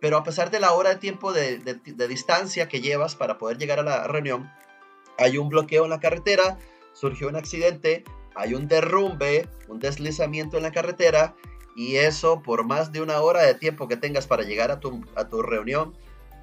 [0.00, 3.58] Pero a pesar de la hora de tiempo de, de, distancia que llevas para poder
[3.58, 4.50] llegar a la reunión,
[5.18, 6.56] hay un bloqueo en la carretera,
[6.94, 11.34] surgió un accidente, hay un derrumbe, un deslizamiento en la carretera
[11.80, 15.02] y eso por más de una hora de tiempo que tengas para llegar a tu,
[15.16, 15.94] a tu reunión,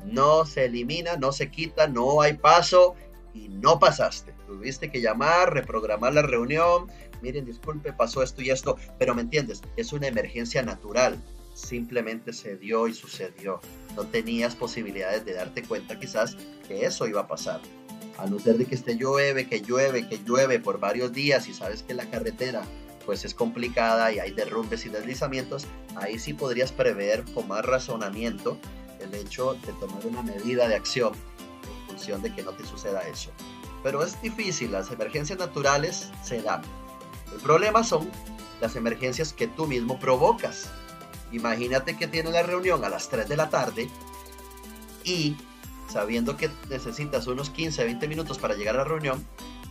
[0.04, 2.96] no se elimina, no se quita, no hay paso
[3.36, 4.34] y no pasaste.
[4.48, 6.88] Tuviste que llamar, reprogramar la reunión.
[7.22, 11.24] Miren, disculpe, pasó esto y esto, pero me entiendes, es una emergencia natural.
[11.54, 13.62] Simplemente se dio y sucedió.
[13.96, 16.36] No tenías posibilidades de darte cuenta quizás
[16.68, 17.62] que eso iba a pasar.
[18.18, 21.54] A no ser de que esté llueve, que llueve, que llueve por varios días y
[21.54, 22.64] sabes que la carretera
[23.08, 25.66] pues es complicada y hay derrumbes y deslizamientos,
[25.96, 28.60] ahí sí podrías prever con más razonamiento
[29.00, 31.14] el hecho de tomar una medida de acción
[32.22, 33.32] de que no te suceda eso.
[33.82, 36.62] Pero es difícil, las emergencias naturales se dan.
[37.34, 38.10] El problema son
[38.62, 40.70] las emergencias que tú mismo provocas.
[41.32, 43.90] Imagínate que tienes la reunión a las 3 de la tarde
[45.04, 45.36] y
[45.90, 49.26] sabiendo que necesitas unos 15, 20 minutos para llegar a la reunión,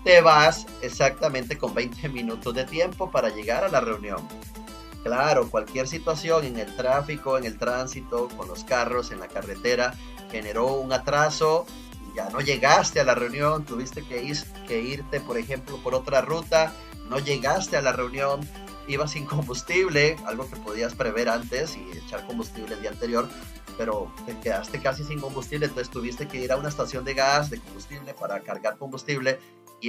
[0.07, 4.21] te vas exactamente con 20 minutos de tiempo para llegar a la reunión.
[5.03, 9.95] Claro, cualquier situación en el tráfico, en el tránsito, con los carros, en la carretera,
[10.31, 11.67] generó un atraso.
[12.15, 14.37] Ya no llegaste a la reunión, tuviste que, ir,
[14.69, 16.73] que irte, por ejemplo, por otra ruta,
[17.11, 18.49] no llegaste a la reunión,
[18.87, 23.29] ibas sin combustible, algo que podías prever antes y echar combustible el día anterior,
[23.77, 27.51] pero te quedaste casi sin combustible, entonces tuviste que ir a una estación de gas,
[27.51, 29.41] de combustible, para cargar combustible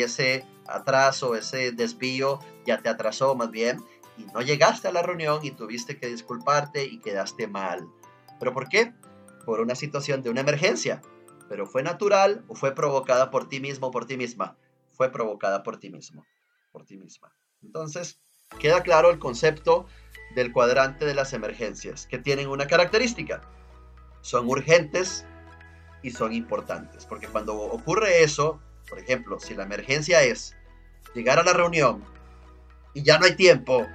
[0.02, 3.84] ese atraso, ese desvío ya te atrasó más bien
[4.18, 7.88] y no llegaste a la reunión y tuviste que disculparte y quedaste mal.
[8.40, 8.94] ¿Pero por qué?
[9.46, 11.02] Por una situación de una emergencia
[11.50, 14.58] pero fue natural o fue provocada por ti mismo por ti misma.
[14.92, 16.26] Fue provocada por ti mismo,
[16.72, 17.32] por ti misma.
[17.62, 18.20] Entonces,
[18.60, 19.86] queda claro el concepto
[20.36, 23.42] del cuadrante de las emergencias, que tienen una característica.
[24.22, 25.26] Son urgentes
[26.02, 30.56] y son importantes, porque cuando ocurre eso, por ejemplo, si la emergencia es
[31.14, 32.04] llegar a la reunión
[32.94, 33.86] y ya no hay tiempo,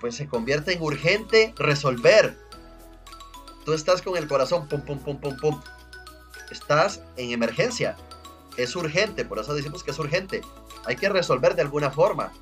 [0.00, 2.36] pues se convierte en urgente resolver.
[3.64, 5.60] Tú estás con el corazón pum, pum, pum, pum, pum
[6.50, 7.96] estás en emergencia.
[8.56, 10.40] Es urgente, por eso decimos que es urgente.
[10.84, 12.32] Hay que resolver de alguna forma.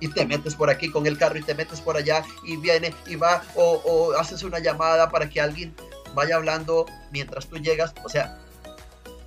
[0.00, 2.94] Y te metes por aquí con el carro y te metes por allá y viene
[3.06, 5.74] y va o, haces una llamada para que alguien
[6.14, 7.94] vaya hablando mientras tú llegas.
[8.04, 8.38] O sea,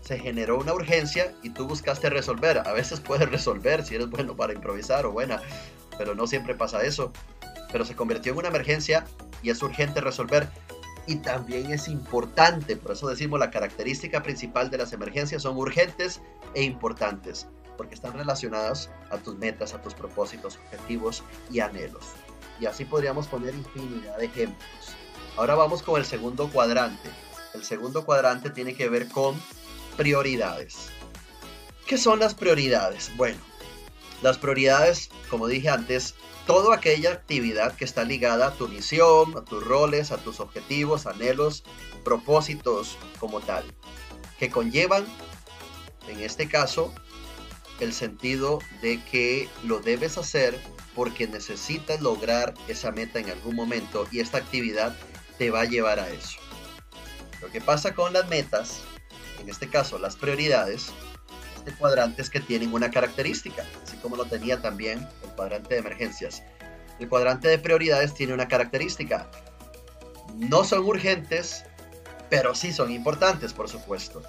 [0.05, 2.59] se generó una urgencia y tú buscaste resolver.
[2.59, 5.41] A veces puedes resolver si eres bueno para improvisar o buena,
[5.97, 7.11] pero no siempre pasa eso.
[7.71, 9.05] Pero se convirtió en una emergencia
[9.41, 10.47] y es urgente resolver
[11.07, 16.21] y también es importante, por eso decimos la característica principal de las emergencias son urgentes
[16.55, 22.05] e importantes, porque están relacionadas a tus metas, a tus propósitos, objetivos y anhelos.
[22.59, 24.95] Y así podríamos poner infinidad de ejemplos.
[25.37, 27.09] Ahora vamos con el segundo cuadrante.
[27.53, 29.35] El segundo cuadrante tiene que ver con
[29.95, 30.89] prioridades.
[31.87, 33.11] ¿Qué son las prioridades?
[33.15, 33.39] Bueno,
[34.21, 36.15] las prioridades, como dije antes,
[36.47, 41.05] toda aquella actividad que está ligada a tu misión, a tus roles, a tus objetivos,
[41.05, 41.63] anhelos,
[42.03, 43.63] propósitos como tal,
[44.39, 45.05] que conllevan,
[46.07, 46.93] en este caso,
[47.79, 50.59] el sentido de que lo debes hacer
[50.95, 54.95] porque necesitas lograr esa meta en algún momento y esta actividad
[55.37, 56.39] te va a llevar a eso.
[57.41, 58.81] Lo que pasa con las metas,
[59.45, 60.91] en este caso las prioridades,
[61.57, 65.81] este cuadrante es que tienen una característica, así como lo tenía también el cuadrante de
[65.81, 66.41] emergencias.
[66.99, 69.29] El cuadrante de prioridades tiene una característica.
[70.35, 71.63] No son urgentes,
[72.31, 74.23] pero sí son importantes, por supuesto.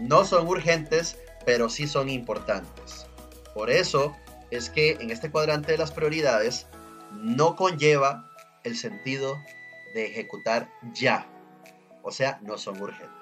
[0.00, 3.06] No son urgentes, pero sí son importantes.
[3.52, 4.16] Por eso
[4.52, 6.68] es que en este cuadrante de las prioridades
[7.12, 8.30] no conlleva
[8.62, 9.42] el sentido
[9.92, 11.26] de ejecutar ya.
[12.04, 13.19] O sea, no son urgentes.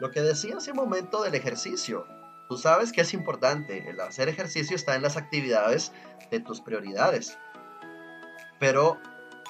[0.00, 2.06] Lo que decía hace un momento del ejercicio,
[2.52, 5.90] Tú sabes que es importante, el hacer ejercicio está en las actividades
[6.30, 7.38] de tus prioridades.
[8.60, 9.00] Pero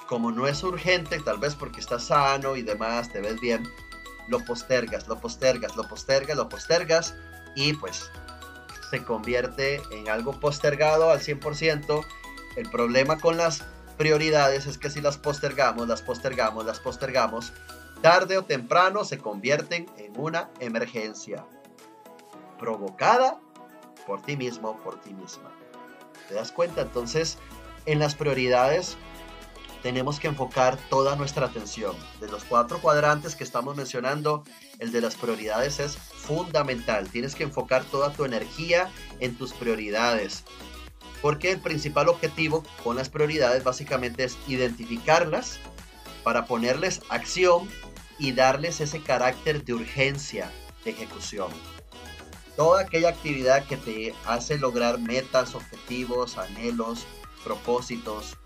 [0.07, 3.67] como no es urgente, tal vez porque estás sano y demás, te ves bien,
[4.29, 7.13] lo postergas, lo postergas, lo postergas, lo postergas
[7.57, 8.09] y pues
[8.89, 12.05] se convierte en algo postergado al 100%.
[12.55, 13.65] El problema con las
[13.97, 17.51] prioridades es que si las postergamos, las postergamos, las postergamos,
[18.03, 21.47] tarde o temprano se convierten en una emergencia
[22.59, 23.39] provocada
[24.05, 25.49] por ti mismo, por ti misma.
[26.27, 26.81] ¿Te das cuenta?
[26.81, 27.37] Entonces,
[27.85, 28.97] en las prioridades
[29.83, 31.95] tenemos que enfocar toda nuestra atención.
[32.19, 34.43] De los cuatro cuadrantes que estamos mencionando,
[34.79, 37.09] el de las prioridades es fundamental.
[37.09, 38.91] Tienes que enfocar toda tu energía
[39.21, 40.43] en tus prioridades.
[41.21, 45.57] Porque el principal objetivo con las prioridades básicamente es identificarlas
[46.25, 47.69] para ponerles acción
[48.19, 50.51] y darles ese carácter de urgencia
[50.83, 51.51] de ejecución.
[52.55, 57.05] Toda aquella actividad que te hace lograr metas, objetivos, anhelos,
[57.43, 58.37] propósitos,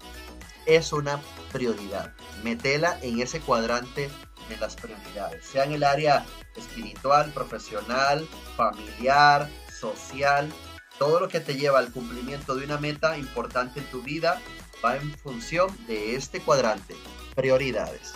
[0.65, 2.13] es una prioridad.
[2.43, 4.09] Metela en ese cuadrante
[4.49, 10.51] de las prioridades, sea en el área espiritual, profesional, familiar, social,
[10.97, 14.41] todo lo que te lleva al cumplimiento de una meta importante en tu vida
[14.83, 16.95] va en función de este cuadrante,
[17.35, 18.13] prioridades.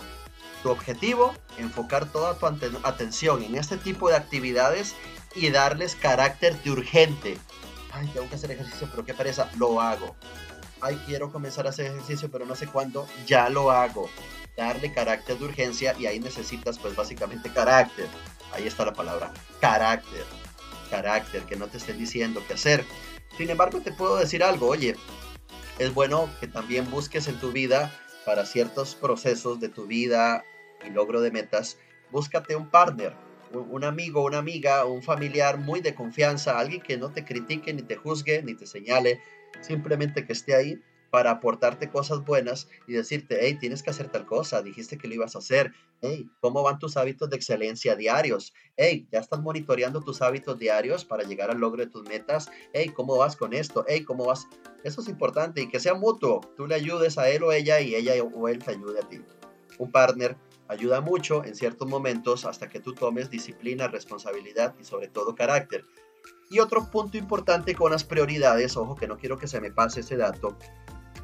[0.62, 2.46] Tu objetivo, enfocar toda tu
[2.84, 4.94] atención en este tipo de actividades
[5.34, 7.38] y darles carácter de urgente.
[7.92, 10.14] Ay, tengo que hacer ejercicio, pero qué pereza, lo hago.
[10.80, 14.08] Ay, quiero comenzar a hacer ejercicio, pero no sé cuándo, ya lo hago.
[14.56, 18.08] Darle carácter de urgencia y ahí necesitas pues básicamente carácter.
[18.52, 20.24] Ahí está la palabra, carácter.
[20.90, 22.84] Carácter, que no te estén diciendo qué hacer.
[23.36, 24.94] Sin embargo, te puedo decir algo, oye,
[25.78, 27.90] es bueno que también busques en tu vida
[28.26, 30.44] para ciertos procesos de tu vida
[30.84, 31.78] y logro de metas,
[32.10, 33.14] búscate un partner,
[33.52, 37.82] un amigo, una amiga, un familiar muy de confianza, alguien que no te critique, ni
[37.82, 39.20] te juzgue, ni te señale,
[39.60, 40.80] simplemente que esté ahí
[41.12, 45.14] para aportarte cosas buenas y decirte, hey, tienes que hacer tal cosa, dijiste que lo
[45.14, 48.54] ibas a hacer, hey, ¿cómo van tus hábitos de excelencia diarios?
[48.78, 52.90] Hey, ya estás monitoreando tus hábitos diarios para llegar al logro de tus metas, hey,
[52.96, 53.84] ¿cómo vas con esto?
[53.86, 54.48] Hey, ¿cómo vas?
[54.84, 57.94] Eso es importante y que sea mutuo, tú le ayudes a él o ella y
[57.94, 59.20] ella o él te ayude a ti.
[59.78, 60.34] Un partner
[60.72, 65.84] ayuda mucho en ciertos momentos hasta que tú tomes disciplina, responsabilidad y sobre todo carácter.
[66.50, 70.00] Y otro punto importante con las prioridades, ojo que no quiero que se me pase
[70.00, 70.56] ese dato,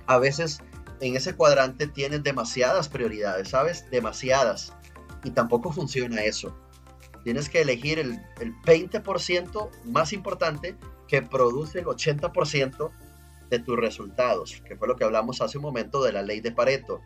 [0.07, 0.61] a veces
[1.01, 3.89] en ese cuadrante tienes demasiadas prioridades, ¿sabes?
[3.91, 4.73] Demasiadas.
[5.25, 6.57] Y tampoco funciona eso.
[7.25, 10.77] Tienes que elegir el, el 20% más importante
[11.09, 12.91] que produce el 80%
[13.51, 16.53] de tus resultados, que fue lo que hablamos hace un momento de la ley de
[16.53, 17.01] Pareto.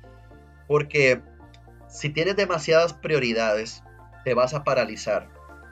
[0.66, 1.20] Porque
[1.92, 3.82] si tienes demasiadas prioridades,
[4.24, 5.28] te vas a paralizar.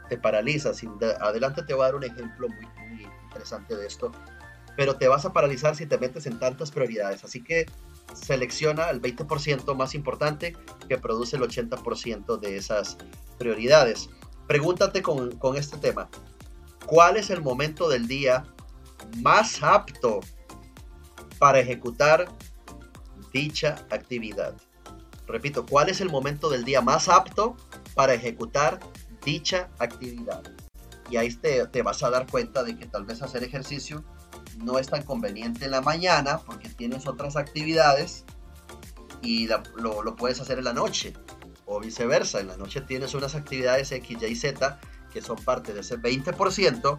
[0.09, 0.83] Te paralizas.
[1.21, 4.13] Adelante te voy a dar un ejemplo muy, interesante de esto.
[4.77, 7.25] Pero te vas a paralizar si te metes en tantas prioridades.
[7.25, 7.67] Así que
[8.15, 10.55] selecciona el 20% más importante
[10.89, 12.99] que produce el 80% de esas
[13.39, 14.11] prioridades.
[14.47, 16.11] Pregúntate con, con este tema.
[16.87, 18.45] ¿Cuál es el momento del día
[19.19, 20.21] más apto
[21.39, 22.29] para ejecutar
[23.33, 24.55] dicha actividad?
[25.31, 27.57] Repito, ¿cuál es el momento del día más apto
[27.95, 28.81] para ejecutar
[29.25, 30.43] dicha actividad?
[31.11, 34.05] Y ahí te, te vas a dar cuenta de que tal vez hacer ejercicio
[34.59, 38.25] no es tan conveniente en la mañana porque tienes otras actividades
[39.23, 41.15] y lo, lo, puedes hacer en la noche
[41.67, 42.41] o viceversa.
[42.41, 44.79] En la noche tienes unas actividades X, Y, Z
[45.13, 46.99] que son parte de ese 20%,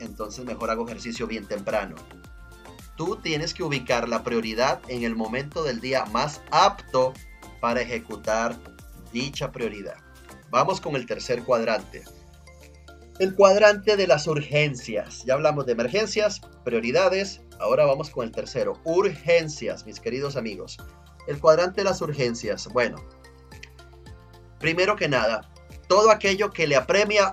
[0.00, 1.94] entonces mejor hago ejercicio bien temprano
[2.96, 7.12] tú tienes que ubicar la prioridad en el momento del día más apto
[7.60, 8.56] para ejecutar
[9.12, 9.96] dicha prioridad.
[10.50, 12.04] Vamos con el tercer cuadrante.
[13.18, 15.24] El cuadrante de las urgencias.
[15.24, 17.40] Ya hablamos de emergencias, prioridades.
[17.60, 18.80] Ahora vamos con el tercero.
[18.84, 20.78] Urgencias, mis queridos amigos.
[21.26, 22.68] El cuadrante de las urgencias.
[22.68, 22.96] Bueno,
[24.58, 25.50] primero que nada,
[25.88, 27.32] todo aquello que le apremia,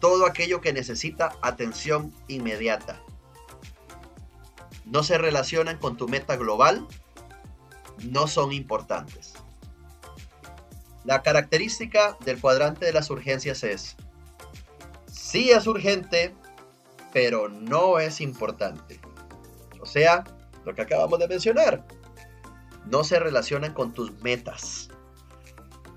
[0.00, 3.03] todo aquello que necesita atención inmediata
[4.84, 6.86] no se relacionan con tu meta global,
[8.02, 9.34] no son importantes.
[11.04, 13.96] La característica del cuadrante de las urgencias es,
[15.06, 16.34] sí es urgente,
[17.12, 19.00] pero no es importante.
[19.80, 20.24] O sea,
[20.64, 21.84] lo que acabamos de mencionar,
[22.86, 24.88] no se relacionan con tus metas.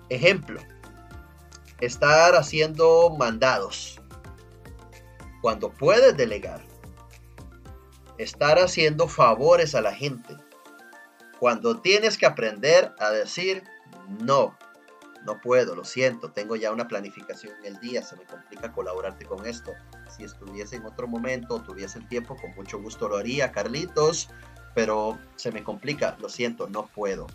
[0.09, 0.59] Ejemplo,
[1.79, 4.01] estar haciendo mandados
[5.41, 6.63] cuando puedes delegar
[8.18, 10.36] estar haciendo favores a la gente.
[11.39, 13.63] Cuando tienes que aprender a decir
[14.20, 14.57] no,
[15.26, 19.26] no puedo, lo siento, tengo ya una planificación en el día, se me complica colaborarte
[19.26, 19.74] con esto.
[20.15, 24.30] Si estuviese en otro momento, tuviese el tiempo, con mucho gusto lo haría, Carlitos,
[24.74, 27.28] pero se me complica, lo siento, no puedo.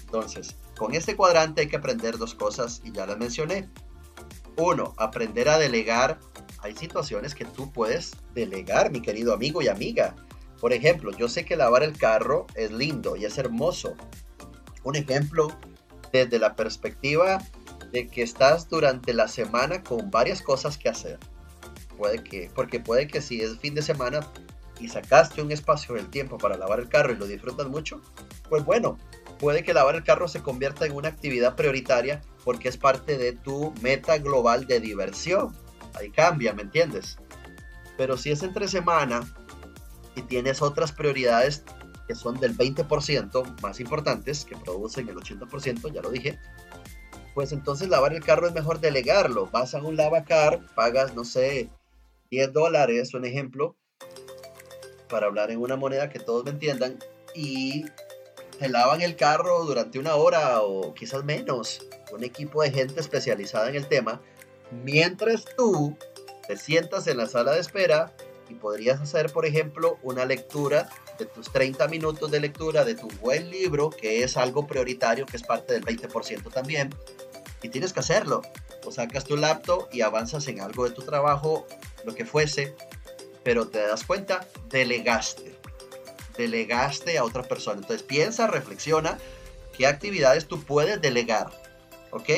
[0.00, 3.68] Entonces, con este cuadrante hay que aprender dos cosas y ya las mencioné.
[4.56, 6.18] Uno, aprender a delegar
[6.62, 10.14] hay situaciones que tú puedes delegar, mi querido amigo y amiga.
[10.60, 13.94] Por ejemplo, yo sé que lavar el carro es lindo y es hermoso.
[14.82, 15.48] Un ejemplo
[16.12, 17.38] desde la perspectiva
[17.92, 21.18] de que estás durante la semana con varias cosas que hacer.
[21.96, 24.20] Puede que, porque puede que si es fin de semana
[24.80, 28.00] y sacaste un espacio del tiempo para lavar el carro y lo disfrutas mucho,
[28.48, 28.98] pues bueno,
[29.38, 33.32] puede que lavar el carro se convierta en una actividad prioritaria porque es parte de
[33.32, 35.52] tu meta global de diversión.
[35.98, 37.18] Ahí cambia, ¿me entiendes?
[37.96, 39.20] Pero si es entre semana
[40.14, 41.64] y tienes otras prioridades
[42.06, 46.38] que son del 20% más importantes, que producen el 80%, ya lo dije,
[47.34, 49.46] pues entonces lavar el carro es mejor delegarlo.
[49.46, 51.68] Vas a un lavacar, pagas, no sé,
[52.30, 53.76] 10 dólares, un ejemplo,
[55.08, 56.98] para hablar en una moneda que todos me entiendan,
[57.34, 57.84] y
[58.58, 61.80] te lavan el carro durante una hora o quizás menos,
[62.12, 64.20] un equipo de gente especializada en el tema,
[64.70, 65.96] mientras tú
[66.46, 68.12] te sientas en la sala de espera
[68.48, 70.88] y podrías hacer, por ejemplo, una lectura
[71.18, 75.36] de tus 30 minutos de lectura de tu buen libro, que es algo prioritario, que
[75.36, 76.94] es parte del 20% también,
[77.62, 78.42] y tienes que hacerlo.
[78.86, 81.66] O sacas tu laptop y avanzas en algo de tu trabajo,
[82.04, 82.74] lo que fuese,
[83.42, 85.54] pero te das cuenta, delegaste.
[86.36, 87.80] Delegaste a otra persona.
[87.80, 89.18] Entonces piensa, reflexiona
[89.76, 91.50] qué actividades tú puedes delegar,
[92.12, 92.30] ¿ok?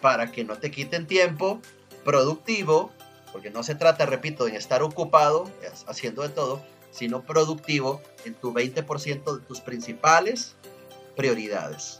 [0.00, 1.60] Para que no te quiten tiempo
[2.04, 2.90] productivo,
[3.32, 5.50] porque no se trata, repito, en estar ocupado
[5.86, 10.56] haciendo de todo, sino productivo en tu 20% de tus principales
[11.16, 11.98] prioridades.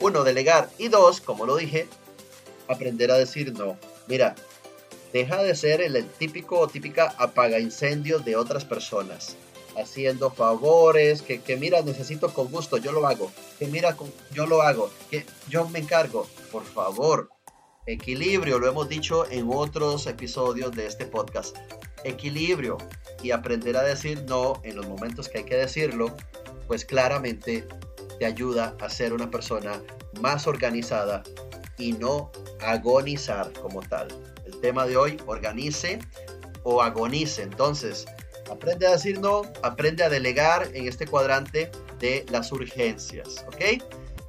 [0.00, 0.68] Uno, delegar.
[0.78, 1.88] Y dos, como lo dije,
[2.68, 3.78] aprender a decir no.
[4.06, 4.34] Mira,
[5.12, 9.36] deja de ser el, típico o típica apaga incendios de otras personas.
[9.76, 13.30] Haciendo favores, que, que, mira, necesito con gusto, yo lo hago.
[13.58, 13.96] Que mira,
[14.32, 14.90] yo lo hago.
[15.10, 16.26] Que yo me encargo.
[16.50, 17.30] Por favor,
[17.86, 21.56] equilibrio, lo hemos dicho en otros episodios de este podcast.
[22.04, 22.78] Equilibrio
[23.22, 26.14] y aprender a decir no en los momentos que hay que decirlo,
[26.66, 27.66] pues claramente
[28.18, 29.80] te ayuda a ser una persona
[30.20, 31.22] más organizada
[31.78, 32.30] y no
[32.60, 34.08] agonizar como tal.
[34.44, 35.98] El tema de hoy, organice
[36.62, 37.42] o agonice.
[37.42, 38.06] Entonces,
[38.50, 43.82] aprende a decir no, aprende a delegar en este cuadrante de las urgencias, ¿ok?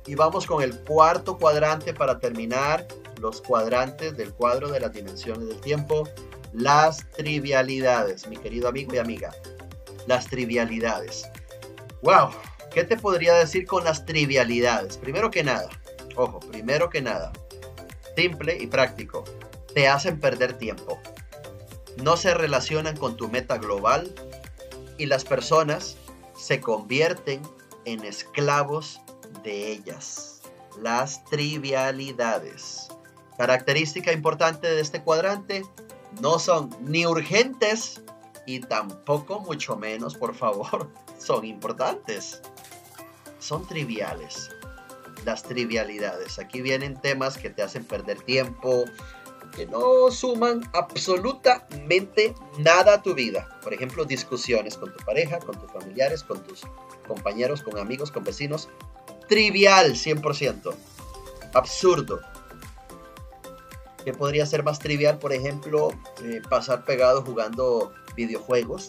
[0.06, 2.88] Y vamos con el cuarto cuadrante para terminar
[3.20, 6.08] los cuadrantes del cuadro de las dimensiones del tiempo,
[6.54, 9.32] las trivialidades, mi querido amigo y amiga.
[10.08, 11.28] Las trivialidades.
[12.02, 12.30] ¡Wow!
[12.74, 14.98] ¿Qué te podría decir con las trivialidades?
[14.98, 15.70] Primero que nada,
[16.16, 17.32] ojo, primero que nada,
[18.16, 19.24] simple y práctico,
[19.74, 21.00] te hacen perder tiempo.
[22.04, 24.14] No se relacionan con tu meta global
[24.98, 25.98] y las personas
[26.38, 27.42] se convierten
[27.86, 29.02] en esclavos
[29.44, 30.42] de ellas.
[30.82, 32.87] Las trivialidades.
[33.38, 35.64] Característica importante de este cuadrante,
[36.22, 38.02] no son ni urgentes
[38.46, 42.42] y tampoco mucho menos, por favor, son importantes
[43.48, 44.50] son triviales.
[45.26, 46.38] Las trivialidades.
[46.40, 48.86] Aquí vienen temas que te hacen perder tiempo,
[49.56, 53.48] que no suman absolutamente nada a tu vida.
[53.64, 56.62] Por ejemplo, discusiones con tu pareja, con tus familiares, con tus
[57.08, 58.70] compañeros, con amigos, con vecinos.
[59.28, 60.74] Trivial, 100%.
[61.54, 62.22] Absurdo.
[64.08, 65.20] ¿Qué podría ser más trivial?
[65.20, 65.90] Por ejemplo,
[66.24, 68.88] eh, pasar pegado jugando videojuegos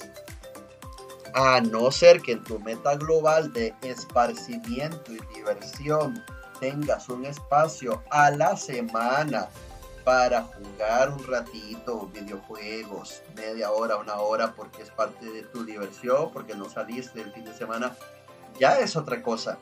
[1.34, 6.22] a no ser que en tu meta global de esparcimiento y diversión
[6.60, 9.48] tengas un espacio a la semana
[10.04, 16.30] para jugar un ratito videojuegos, media hora, una hora, porque es parte de tu diversión,
[16.32, 17.96] porque no saliste el fin de semana,
[18.60, 19.58] ya es otra cosa.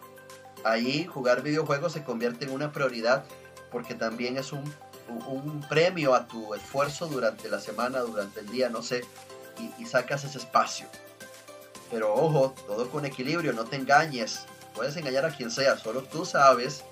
[0.64, 3.24] Ahí jugar videojuegos se convierte en una prioridad
[3.70, 4.64] porque también es un,
[5.08, 9.04] un premio a tu esfuerzo durante la semana, durante el día, no sé,
[9.78, 10.86] y, sacas ese espacio.
[11.90, 14.40] Pero ojo, todo con equilibrio, no te engañes.
[14.74, 16.82] Puedes engañar a quien sea, solo tú sabes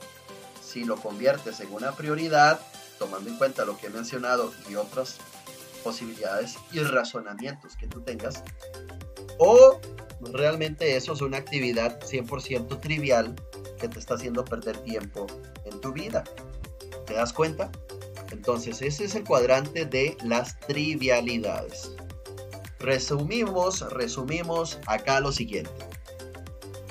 [0.65, 2.61] si lo conviertes en una prioridad,
[2.99, 5.17] tomando en cuenta lo que he mencionado y otras
[5.83, 8.43] posibilidades y razonamientos que tú tengas,
[9.39, 9.81] o
[10.33, 13.35] realmente eso es una actividad 100% trivial
[13.79, 15.27] que te está haciendo perder tiempo
[15.67, 16.25] en tu vida.
[17.07, 17.71] ¿Te das cuenta?
[18.35, 21.93] Entonces ese es el cuadrante de las trivialidades.
[22.81, 25.71] Resumimos, resumimos acá lo siguiente.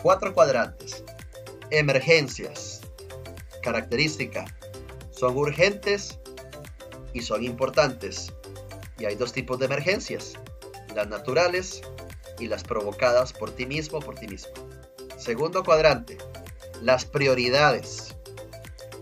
[0.01, 1.03] Cuatro cuadrantes.
[1.69, 2.79] Emergencias.
[3.61, 4.45] Característica.
[5.11, 6.17] Son urgentes
[7.13, 8.31] y son importantes.
[8.97, 10.35] Y hay dos tipos de emergencias.
[10.95, 11.81] Las naturales
[12.39, 14.53] y las provocadas por ti mismo por ti mismo.
[15.17, 16.17] Segundo cuadrante.
[16.81, 18.15] Las prioridades.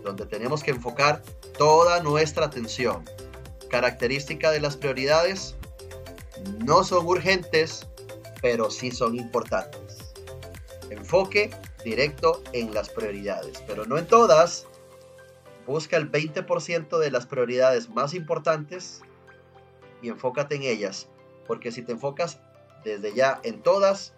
[0.02, 1.22] Donde tenemos que enfocar
[1.58, 3.04] toda nuestra atención.
[3.70, 5.56] Característica de las prioridades
[6.64, 7.86] no son urgentes,
[8.40, 10.14] pero sí son importantes.
[10.90, 11.50] Enfoque
[11.84, 14.66] directo en las prioridades, pero no en todas.
[15.66, 19.00] Busca el 20% de las prioridades más importantes
[20.02, 21.08] y enfócate en ellas,
[21.46, 22.40] porque si te enfocas
[22.84, 24.12] desde ya en todas,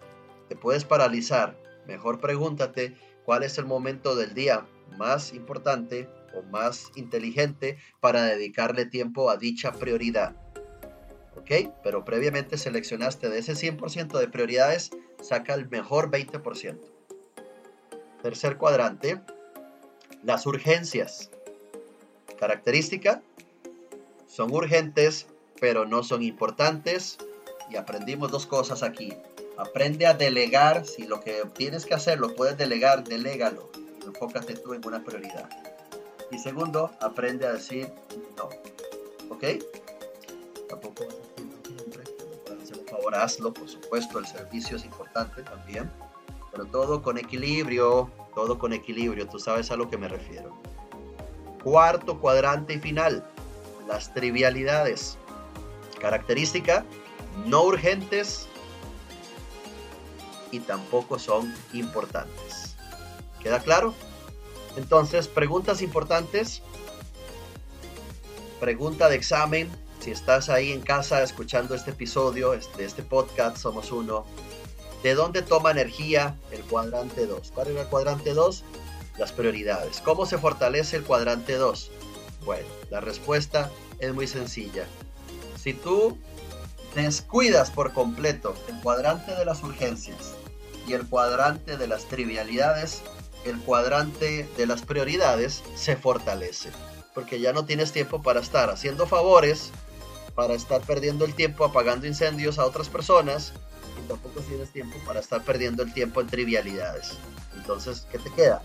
[0.49, 1.55] te puedes paralizar.
[1.85, 4.65] Mejor pregúntate cuál es el momento del día
[4.97, 6.09] más importante
[6.43, 10.35] más inteligente para dedicarle tiempo a dicha prioridad.
[11.35, 11.71] ¿Ok?
[11.83, 16.79] Pero previamente seleccionaste de ese 100% de prioridades, saca el mejor 20%.
[18.21, 19.21] Tercer cuadrante,
[20.23, 21.29] las urgencias.
[22.39, 23.21] Característica,
[24.27, 25.27] son urgentes,
[25.61, 27.17] pero no son importantes.
[27.69, 29.13] Y aprendimos dos cosas aquí.
[29.57, 30.85] Aprende a delegar.
[30.85, 33.71] Si lo que tienes que hacer lo puedes delegar, delégalo.
[34.05, 35.49] Enfócate tú en una prioridad.
[36.35, 37.89] Y segundo, aprende a decir
[38.35, 38.49] no.
[39.33, 39.63] ¿Ok?
[40.67, 41.05] Tampoco
[41.65, 42.03] siempre.
[42.61, 44.19] Hacer un favor, hazlo, por supuesto.
[44.19, 45.89] El servicio es importante también.
[46.51, 48.11] Pero todo con equilibrio.
[48.35, 49.29] Todo con equilibrio.
[49.29, 50.53] Tú sabes a lo que me refiero.
[51.63, 53.25] Cuarto cuadrante y final.
[53.87, 55.17] Las trivialidades.
[56.01, 56.83] Característica,
[57.45, 58.49] no urgentes
[60.51, 62.75] y tampoco son importantes.
[63.41, 63.93] ¿Queda claro?
[64.77, 66.61] Entonces, preguntas importantes.
[68.59, 69.69] Pregunta de examen.
[69.99, 74.25] Si estás ahí en casa escuchando este episodio, este, este podcast, somos uno.
[75.03, 77.51] ¿De dónde toma energía el cuadrante 2?
[77.53, 78.63] ¿Cuál es el cuadrante 2?
[79.17, 80.01] Las prioridades.
[80.01, 81.91] ¿Cómo se fortalece el cuadrante 2?
[82.43, 84.85] Bueno, la respuesta es muy sencilla.
[85.61, 86.17] Si tú
[86.93, 90.33] descuidas por completo el cuadrante de las urgencias
[90.87, 93.01] y el cuadrante de las trivialidades,
[93.45, 96.69] el cuadrante de las prioridades se fortalece.
[97.13, 99.71] Porque ya no tienes tiempo para estar haciendo favores,
[100.35, 103.53] para estar perdiendo el tiempo apagando incendios a otras personas,
[104.03, 107.13] y tampoco tienes tiempo para estar perdiendo el tiempo en trivialidades.
[107.55, 108.61] Entonces, ¿qué te queda?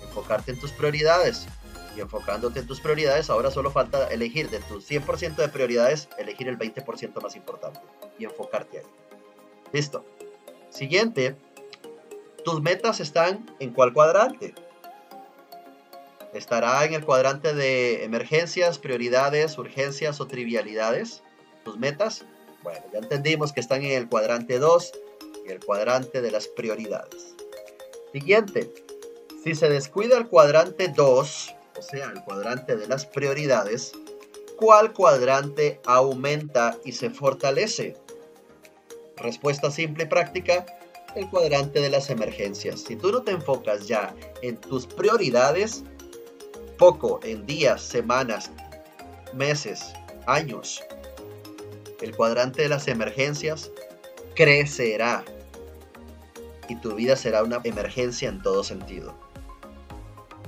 [0.00, 1.46] Enfocarte en tus prioridades,
[2.00, 6.58] enfocándote en tus prioridades, ahora solo falta elegir de tus 100% de prioridades, elegir el
[6.58, 7.80] 20% más importante
[8.18, 8.86] y enfocarte ahí.
[9.72, 10.04] Listo.
[10.70, 11.36] Siguiente,
[12.48, 14.54] tus metas están en cuál cuadrante?
[16.32, 21.22] ¿Estará en el cuadrante de emergencias, prioridades, urgencias o trivialidades?
[21.62, 22.24] ¿Tus metas?
[22.62, 24.92] Bueno, ya entendimos que están en el cuadrante 2
[25.46, 27.34] y el cuadrante de las prioridades.
[28.14, 28.72] Siguiente,
[29.44, 33.92] si se descuida el cuadrante 2, o sea, el cuadrante de las prioridades,
[34.56, 37.94] ¿cuál cuadrante aumenta y se fortalece?
[39.18, 40.64] Respuesta simple y práctica,
[41.14, 42.80] el cuadrante de las emergencias.
[42.80, 45.84] Si tú no te enfocas ya en tus prioridades,
[46.76, 48.50] poco en días, semanas,
[49.34, 49.92] meses,
[50.26, 50.82] años,
[52.00, 53.70] el cuadrante de las emergencias
[54.34, 55.24] crecerá
[56.68, 59.28] y tu vida será una emergencia en todo sentido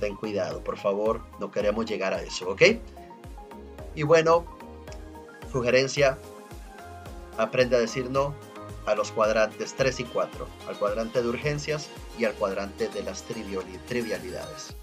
[0.01, 2.63] ten cuidado, por favor, no queremos llegar a eso, ¿ok?
[3.95, 4.45] Y bueno,
[5.53, 6.19] sugerencia,
[7.37, 8.35] aprende a decir no
[8.91, 11.89] a los cuadrantes 3 y 4, al cuadrante de urgencias
[12.19, 13.25] y al cuadrante de las
[13.87, 14.75] trivialidades.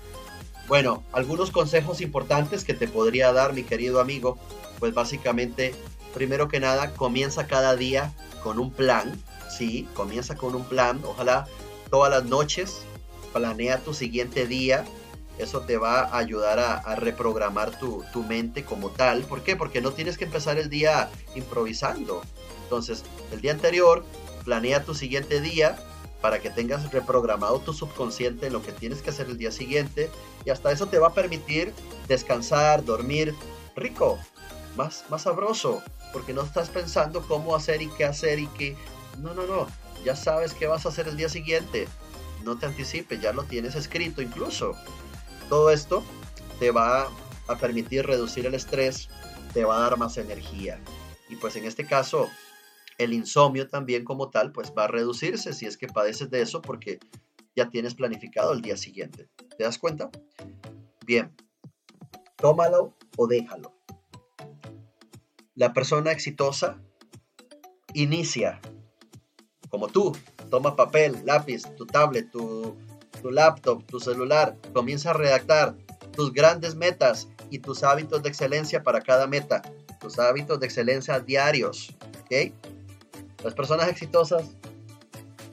[0.67, 4.37] Bueno, algunos consejos importantes que te podría dar mi querido amigo,
[4.79, 5.73] pues básicamente,
[6.13, 11.47] primero que nada, comienza cada día con un plan, sí, comienza con un plan, ojalá
[11.89, 12.81] todas las noches,
[13.31, 14.83] planea tu siguiente día,
[15.37, 19.23] eso te va a ayudar a, reprogramar tu, mente como tal.
[19.23, 19.55] ¿Por qué?
[19.55, 22.21] Porque no tienes que empezar el día improvisando.
[22.63, 24.03] Entonces, el día anterior,
[24.43, 25.77] planea tu siguiente día
[26.21, 30.09] para que tengas reprogramado tu subconsciente en lo que tienes que hacer el día siguiente.
[30.45, 31.73] Y hasta eso te va a permitir
[32.07, 33.35] descansar, dormir
[33.75, 34.17] rico,
[34.75, 35.83] más, más sabroso.
[36.13, 38.75] Porque no estás pensando cómo hacer y qué hacer y qué...
[39.19, 39.67] No, no, no.
[40.03, 41.87] Ya sabes qué vas a hacer el día siguiente.
[42.43, 44.75] No te anticipes, ya lo tienes escrito incluso.
[45.49, 46.03] Todo esto
[46.59, 47.09] te va
[47.47, 49.09] a permitir reducir el estrés,
[49.53, 50.79] te va a dar más energía.
[51.29, 52.29] Y pues en este caso,
[52.97, 56.61] el insomnio también como tal, pues va a reducirse si es que padeces de eso
[56.61, 56.99] porque
[57.55, 59.29] ya tienes planificado el día siguiente.
[59.57, 60.09] ¿Te das cuenta?
[61.05, 61.35] Bien,
[62.35, 63.73] tómalo o déjalo.
[65.55, 66.79] La persona exitosa
[67.93, 68.61] inicia
[69.69, 70.15] como tú,
[70.49, 72.77] toma papel, lápiz, tu tablet, tu
[73.21, 75.75] tu laptop, tu celular, comienza a redactar
[76.11, 79.61] tus grandes metas y tus hábitos de excelencia para cada meta,
[79.99, 81.95] tus hábitos de excelencia diarios.
[82.23, 82.53] ¿ok?
[83.43, 84.43] Las personas exitosas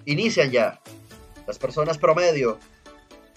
[0.05, 0.81] inician ya.
[1.47, 2.59] Las personas promedio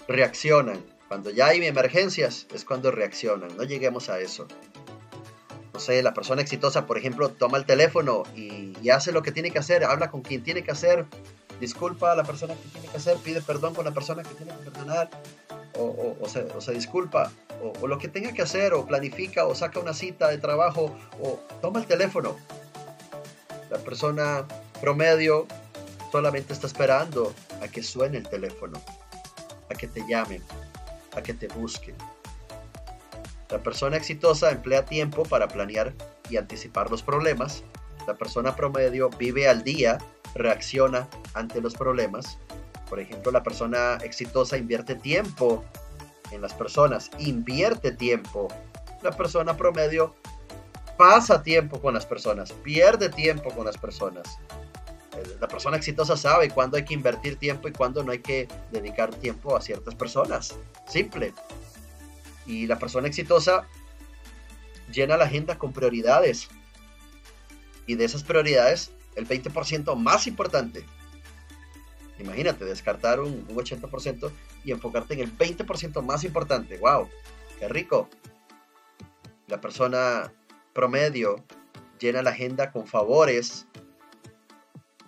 [0.08, 0.82] reaccionan.
[1.08, 3.56] Cuando ya hay emergencias es cuando reaccionan.
[3.56, 4.46] No lleguemos a eso.
[5.72, 9.32] No sé, la persona exitosa, por ejemplo, toma el teléfono y, y hace lo que
[9.32, 11.06] tiene que hacer, habla con quien tiene que hacer
[11.60, 14.52] disculpa a la persona que tiene que hacer, pide perdón con la persona que tiene
[14.52, 15.10] que perdonar,
[15.74, 16.28] o, o,
[16.60, 17.30] se, disculpa,
[17.80, 21.40] o, lo que tenga que hacer, o planifica, o saca una cita de trabajo, o
[21.60, 22.36] toma el teléfono.
[23.70, 24.46] La persona
[24.80, 25.46] promedio
[26.10, 28.80] solamente está esperando a que suene el teléfono,
[29.70, 30.42] a que te llamen,
[31.14, 31.94] a que te busquen.
[33.50, 35.94] La persona exitosa emplea tiempo para planear
[36.28, 37.62] y anticipar los problemas.
[38.06, 39.98] La persona promedio vive al día,
[40.34, 42.38] reacciona ante los problemas.
[42.88, 45.64] Por ejemplo, la persona exitosa invierte tiempo
[46.30, 48.48] en las personas, invierte tiempo.
[49.02, 50.14] La persona promedio
[50.96, 54.38] pasa tiempo con las personas, pierde tiempo con las personas.
[55.40, 59.14] La persona exitosa sabe cuándo hay que invertir tiempo y cuándo no hay que dedicar
[59.14, 60.56] tiempo a ciertas personas.
[60.86, 61.32] Simple.
[62.46, 63.66] Y la persona exitosa
[64.92, 66.48] llena la agenda con prioridades.
[67.86, 70.86] Y de esas prioridades, el 20% más importante.
[72.18, 74.30] Imagínate, descartar un, 80%
[74.64, 76.78] y enfocarte en el 20% más importante.
[76.78, 77.08] ¡Wow!
[77.58, 78.08] ¡Qué rico!
[79.46, 80.32] La persona
[80.72, 81.44] promedio
[81.98, 83.66] llena la agenda con favores,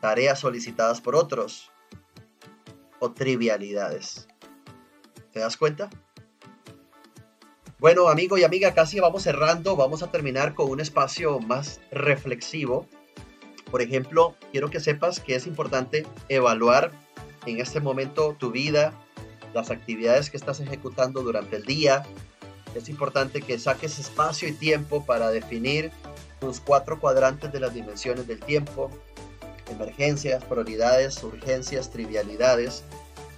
[0.00, 1.70] tareas solicitadas por otros
[2.98, 4.28] o trivialidades.
[5.32, 5.88] ¿Te das cuenta?
[7.78, 9.76] Bueno, amigo y amiga, casi vamos cerrando.
[9.76, 12.86] Vamos a terminar con un espacio más reflexivo.
[13.70, 16.92] Por ejemplo, quiero que sepas que es importante evaluar
[17.46, 18.92] en este momento tu vida,
[19.54, 22.02] las actividades que estás ejecutando durante el día.
[22.74, 25.90] Es importante que saques espacio y tiempo para definir
[26.40, 28.90] tus cuatro cuadrantes de las dimensiones del tiempo,
[29.70, 32.84] emergencias, prioridades, urgencias, trivialidades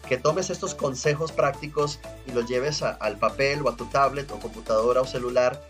[0.08, 4.38] que tomes estos consejos prácticos y los lleves al papel o a tu tablet o
[4.38, 5.62] computadora o celular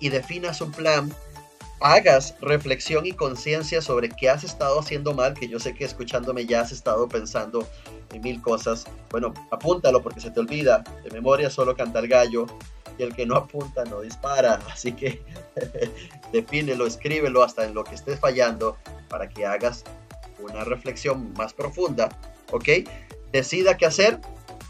[0.00, 1.14] y definas un plan,
[1.80, 6.46] hagas reflexión y conciencia sobre qué has estado haciendo mal, que yo sé que escuchándome
[6.46, 7.66] ya has estado pensando
[8.12, 8.86] en mil cosas.
[9.10, 12.46] Bueno, apúntalo porque se te olvida, de memoria solo canta el gallo
[12.98, 15.22] y el que no apunta no dispara, así que
[16.32, 18.76] defínelo, escríbelo hasta en lo que estés fallando
[19.08, 19.84] para que hagas
[20.40, 22.08] una reflexión más profunda,
[22.52, 22.68] ¿ok?
[23.32, 24.20] Decida qué hacer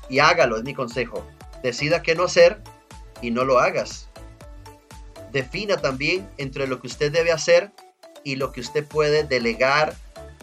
[0.08, 1.26] y hágalo, es mi consejo.
[1.62, 2.62] Decida qué no hacer
[3.22, 4.10] y no lo hagas.
[5.34, 7.72] Defina también entre lo que usted debe hacer
[8.22, 9.96] y lo que usted puede delegar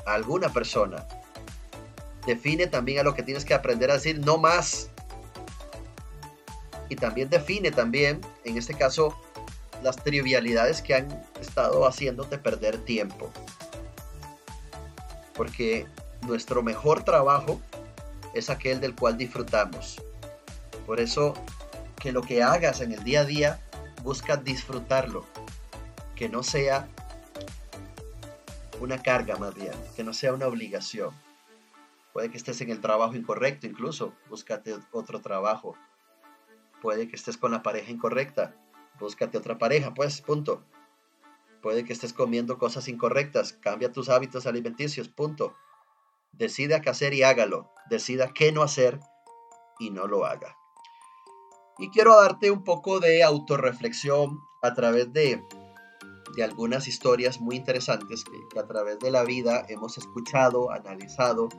[0.06, 1.08] a alguna persona.
[2.28, 4.90] Define también a lo que tienes que aprender a decir no más.
[6.90, 9.18] Y también define también, en este caso,
[9.82, 13.32] las trivialidades que han estado haciéndote perder tiempo.
[15.36, 15.88] Porque
[16.24, 17.62] nuestro mejor trabajo
[18.34, 20.04] es aquel del cual disfrutamos.
[20.86, 21.34] Por eso,
[21.96, 23.62] que lo que hagas en el día a día,
[24.04, 25.26] busca disfrutarlo.
[26.16, 26.88] Que no sea
[28.80, 31.12] una carga más bien, que no sea una obligación.
[32.14, 35.76] Puede que estés en el trabajo incorrecto, incluso búscate otro trabajo.
[36.82, 38.56] Puede que estés con la pareja incorrecta,
[39.00, 40.64] búscate otra pareja, pues, punto.
[41.62, 45.56] Puede que estés comiendo cosas incorrectas, cambia tus hábitos alimenticios, punto.
[46.32, 47.72] Decida qué hacer y hágalo.
[47.90, 49.00] Decida qué no hacer
[49.80, 50.58] y no lo haga.
[51.82, 55.44] Y quiero darte un poco de autorreflexión a través de,
[56.36, 61.50] de algunas historias muy interesantes que, a través de la vida hemos escuchado, analizado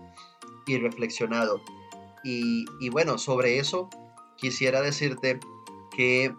[0.64, 1.60] y reflexionado.
[2.22, 3.90] Y, y bueno, sobre eso
[4.36, 5.40] quisiera decirte
[5.90, 6.32] que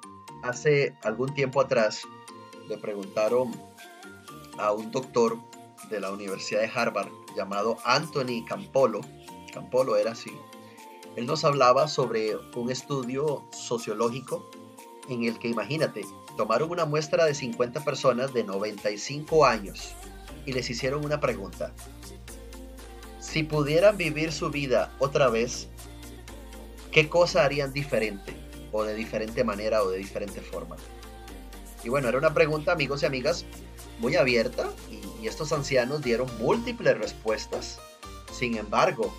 [0.44, 2.04] hace algún tiempo atrás
[2.70, 3.52] le preguntaron
[4.58, 5.38] a un doctor
[5.90, 9.02] de la Universidad de Harvard llamado Anthony Campolo,
[9.54, 10.32] Campolo era así,
[11.16, 14.50] él nos hablaba sobre un estudio sociológico
[15.10, 16.06] en el que, imagínate,
[16.38, 19.94] tomaron una muestra de 50 personas de 95 años
[20.46, 21.74] y les hicieron una pregunta.
[23.20, 25.68] Si pudieran vivir su vida otra vez,
[26.92, 28.34] ¿qué cosa harían diferente?
[28.72, 30.76] O de diferente manera o de diferente forma.
[31.84, 33.46] Y bueno, era una pregunta, amigos y amigas,
[34.00, 37.80] muy abierta y, estos ancianos dieron múltiples respuestas.
[38.30, 39.14] Sin embargo,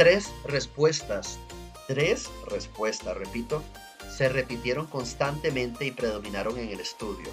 [0.00, 1.38] tres respuestas,
[1.86, 3.62] tres respuestas, repito,
[4.08, 7.28] se repitieron constantemente y predominaron en el estudio.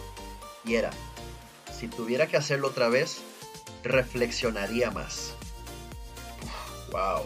[0.66, 0.90] Y era,
[1.74, 3.20] si tuviera que hacerlo otra vez,
[3.84, 5.32] reflexionaría más.
[6.92, 7.24] wow.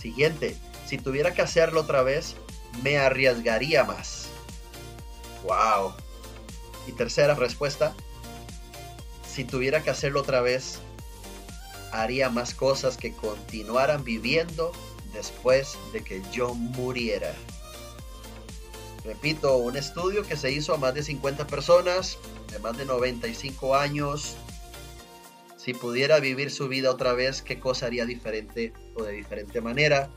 [0.00, 0.56] Siguiente,
[0.86, 2.36] si tuviera que hacerlo otra vez,
[2.84, 4.28] me arriesgaría más.
[5.42, 5.94] Wow.
[6.86, 7.92] Y tercera respuesta,
[9.28, 10.78] si tuviera que hacerlo otra vez,
[12.02, 14.72] haría más cosas que continuaran viviendo
[15.12, 17.32] después de que yo muriera.
[19.04, 22.18] Repito, un estudio que se hizo a más de 50 personas
[22.50, 24.36] de más de 95 años.
[25.56, 30.10] si pudiera vivir su vida otra vez, ¿qué cosa haría diferente o de diferente manera?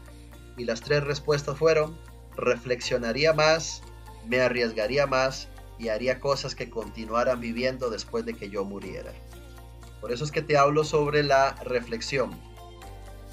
[0.57, 1.97] Y las tres respuestas fueron,
[2.35, 3.81] reflexionaría más,
[4.27, 5.47] me arriesgaría más
[5.79, 9.13] y haría cosas que continuaran viviendo después de que yo muriera.
[10.01, 12.31] Por eso es que te hablo sobre la reflexión.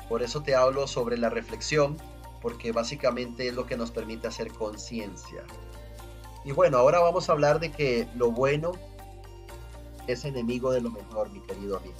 [0.08, 1.96] Por eso te hablo sobre la reflexión,
[2.40, 5.44] porque básicamente es lo que nos permite hacer conciencia.
[6.44, 8.72] Y bueno, ahora vamos a hablar de que lo bueno
[10.06, 11.96] es enemigo de lo mejor, mi querido amigo.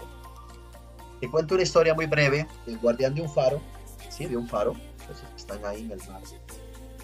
[1.21, 2.47] Te cuento una historia muy breve.
[2.67, 3.61] El guardián de un faro,
[4.11, 6.21] sí, de un faro, que están ahí en el mar,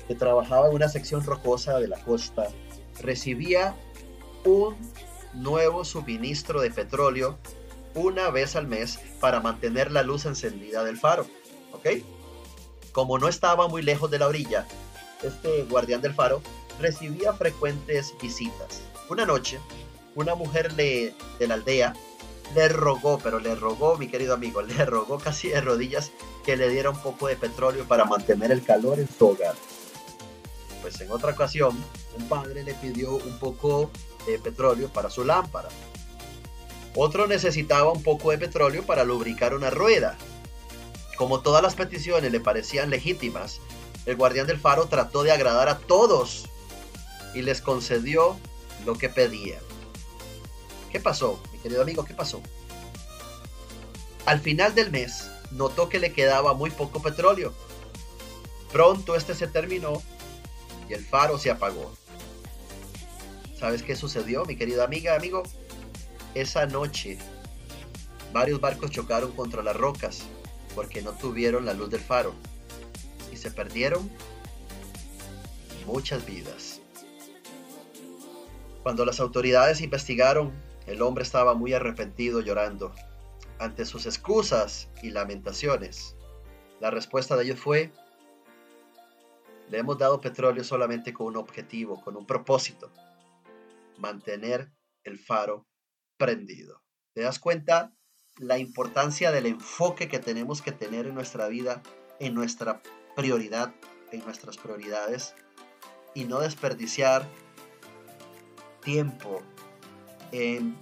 [0.06, 2.48] que trabajaba en una sección rocosa de la costa,
[3.00, 3.74] recibía
[4.44, 4.76] un
[5.35, 7.39] nuevo suministro de petróleo
[7.95, 11.26] una vez al mes para mantener la luz encendida del faro.
[11.72, 12.03] ¿Ok?
[12.93, 14.66] Como no estaba muy lejos de la orilla,
[15.22, 16.43] este guardián del faro
[16.81, 18.83] recibía frecuentes visitas.
[19.09, 19.59] Una noche,
[20.14, 21.95] una mujer de la aldea
[22.55, 26.12] le rogó, pero le rogó, mi querido amigo, le rogó casi de rodillas
[26.45, 29.55] que le diera un poco de petróleo para mantener el calor en su hogar.
[30.83, 31.76] Pues en otra ocasión,
[32.16, 33.91] un padre le pidió un poco
[34.27, 35.68] de petróleo para su lámpara.
[36.95, 40.16] Otro necesitaba un poco de petróleo para lubricar una rueda.
[41.16, 43.61] Como todas las peticiones le parecían legítimas,
[44.07, 46.49] el guardián del faro trató de agradar a todos
[47.35, 48.37] y les concedió
[48.85, 49.61] lo que pedían.
[50.91, 52.05] ¿Qué pasó, mi querido amigo?
[52.05, 52.41] ¿Qué pasó?
[54.27, 57.53] Al final del mes, notó que le quedaba muy poco petróleo.
[58.73, 60.03] Pronto este se terminó
[60.89, 61.93] y el faro se apagó.
[63.61, 65.42] ¿Sabes qué sucedió, mi querida amiga, amigo?
[66.34, 67.18] Esa noche,
[68.32, 70.22] varios barcos chocaron contra las rocas
[70.74, 72.32] porque no tuvieron la luz del faro
[73.30, 74.11] y se perdieron
[75.86, 76.80] muchas vidas.
[78.82, 80.52] Cuando las autoridades investigaron
[80.86, 82.92] el hombre estaba muy arrepentido llorando.
[83.58, 86.16] Ante sus excusas y lamentaciones,
[86.80, 87.92] la respuesta de ellos fue,
[89.68, 92.90] le hemos dado petróleo solamente con un objetivo, con un propósito,
[94.01, 94.72] mantener
[95.05, 95.66] el faro
[96.16, 96.82] prendido.
[97.14, 97.94] ¿Te das cuenta
[98.38, 101.82] la importancia del enfoque que tenemos que tener en nuestra vida,
[102.18, 102.82] en nuestra
[103.16, 103.74] prioridad,
[104.12, 105.34] en nuestras prioridades
[106.14, 107.28] y no desperdiciar
[108.82, 109.42] tiempo,
[110.32, 110.76] en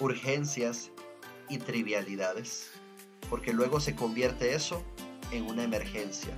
[0.00, 0.90] urgencias
[1.48, 2.70] y trivialidades,
[3.28, 4.82] porque luego se convierte eso
[5.30, 6.34] en una emergencia.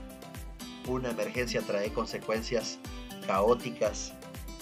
[0.88, 2.78] Una emergencia trae consecuencias
[3.26, 4.12] caóticas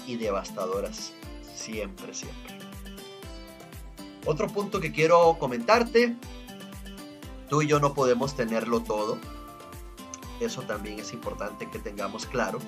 [0.07, 1.15] y devastadoras,
[1.61, 2.59] siempre, siempre.
[4.27, 6.17] Otro punto que quiero comentarte,
[7.49, 9.19] tú y yo no podemos tenerlo todo,
[10.41, 12.59] eso también es importante que tengamos claro.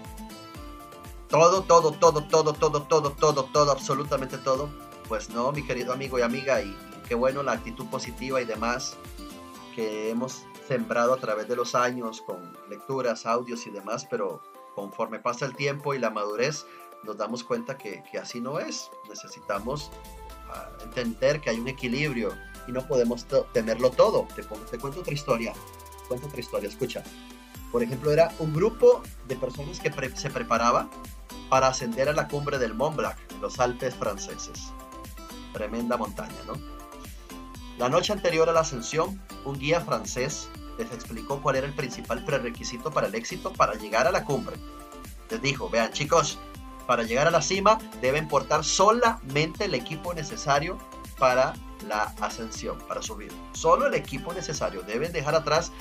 [1.28, 4.68] Todo, todo, todo, todo, todo, todo, todo, todo, absolutamente todo
[5.12, 6.74] pues no, mi querido amigo y amiga, y,
[7.06, 8.96] qué bueno la actitud positiva y demás
[9.74, 14.40] que hemos sembrado a través de los años con lecturas, audios y demás, pero
[14.74, 16.64] conforme pasa el tiempo y la madurez,
[17.02, 18.90] nos damos cuenta que, así no es.
[19.08, 19.90] Necesitamos
[20.50, 22.32] ah, entender que hay un equilibrio
[22.66, 24.26] y no podemos tenerlo todo.
[24.34, 25.52] Te, te cuento otra historia.
[26.08, 27.02] Cuento otra historia, escucha.
[27.70, 30.88] Por ejemplo, era un grupo de personas que se preparaba
[31.48, 34.72] para ascender a la cumbre del Mont Blanc, los Alpes franceses
[35.52, 36.54] tremenda montaña, ¿no?
[37.78, 40.48] La noche anterior a la ascensión, un guía francés
[40.78, 44.56] les explicó cuál era el principal prerequisito para el éxito para llegar a la cumbre.
[45.30, 46.38] Les dijo, vean chicos,
[46.86, 50.78] para llegar a la cima deben portar solamente el equipo necesario
[51.18, 51.54] para
[51.86, 53.32] la ascensión, para subir.
[53.52, 54.82] Solo el equipo necesario.
[54.82, 55.72] Deben dejar atrás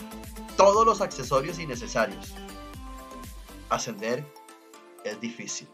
[0.57, 2.33] todos los accesorios innecesarios.
[3.69, 4.25] Ascender
[5.03, 5.67] es difícil.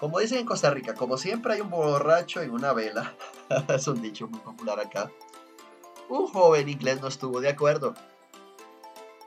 [0.00, 3.14] Como dicen en Costa Rica, como siempre hay un borracho en una vela,
[3.68, 5.10] es un dicho muy popular acá,
[6.08, 7.94] un joven inglés no estuvo de acuerdo.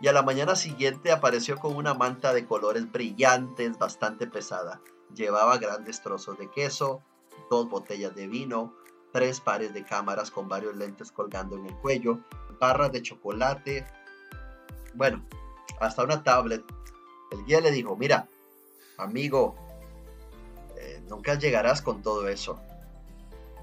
[0.02, 4.82] Y a la mañana siguiente apareció con una manta de colores brillantes, bastante pesada.
[5.14, 7.02] Llevaba grandes trozos de queso,
[7.50, 8.74] dos botellas de vino,
[9.12, 12.20] tres pares de cámaras con varios lentes colgando en el cuello,
[12.60, 13.86] barras de chocolate,
[14.94, 15.26] bueno,
[15.80, 16.64] hasta una tablet.
[17.32, 18.28] El guía le dijo, mira,
[18.98, 19.56] amigo,
[21.08, 22.60] nunca llegarás con todo eso.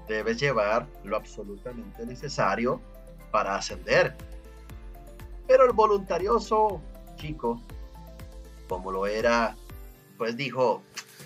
[0.07, 2.81] Debes llevar lo absolutamente necesario
[3.31, 4.15] para ascender.
[5.47, 6.81] Pero el voluntarioso
[7.15, 7.61] chico,
[8.67, 9.55] como lo era,
[10.17, 10.83] pues dijo,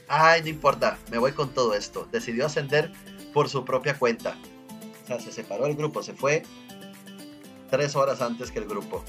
[0.08, 2.08] ay, no importa, me voy con todo esto.
[2.12, 2.92] Decidió ascender
[3.34, 4.38] por su propia cuenta.
[5.04, 6.44] O sea, se separó del grupo, se fue
[7.70, 9.04] tres horas antes que el grupo.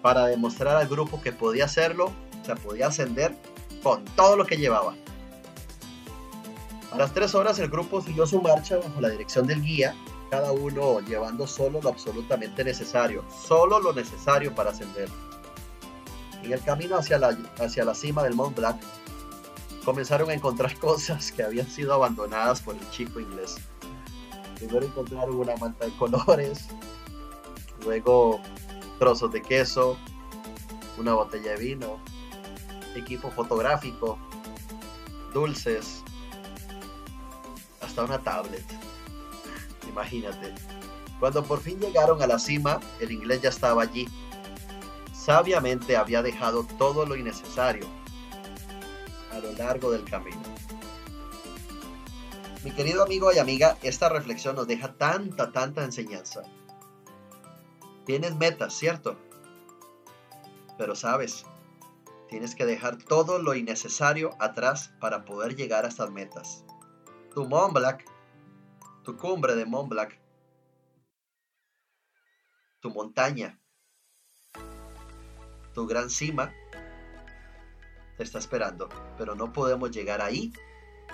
[0.00, 2.12] Para demostrar al grupo que podía hacerlo,
[2.42, 3.34] o sea, podía ascender
[3.82, 4.94] con todo lo que llevaba.
[6.90, 9.94] A las tres horas el grupo siguió su marcha bajo la dirección del guía
[10.30, 15.08] cada uno llevando solo lo absolutamente necesario, solo lo necesario para ascender.
[16.42, 18.80] En el camino hacia la, hacia la cima del Mont Blanc,
[19.84, 23.56] comenzaron a encontrar cosas que habían sido abandonadas por el chico inglés.
[24.56, 26.68] Primero encontraron una manta de colores,
[27.84, 28.40] luego
[28.98, 29.96] trozos de queso,
[30.96, 31.98] una botella de vino,
[32.94, 34.18] equipo fotográfico,
[35.32, 36.02] dulces,
[37.80, 38.64] hasta una tablet.
[39.88, 40.54] Imagínate.
[41.20, 44.08] Cuando por fin llegaron a la cima, el inglés ya estaba allí.
[45.12, 47.86] Sabiamente había dejado todo lo innecesario
[49.32, 50.42] a lo largo del camino.
[52.62, 56.42] Mi querido amigo y amiga, esta reflexión nos deja tanta, tanta enseñanza.
[58.06, 59.18] Tienes metas, ¿cierto?
[60.78, 61.44] Pero sabes,
[62.28, 66.64] tienes que dejar todo lo innecesario atrás para poder llegar a estas metas.
[67.34, 68.00] Tu Mont Blanc,
[69.04, 70.10] tu cumbre de Mont Blanc,
[72.80, 73.60] tu montaña,
[75.74, 76.52] tu gran cima,
[78.16, 78.88] te está esperando,
[79.18, 80.52] pero no podemos llegar ahí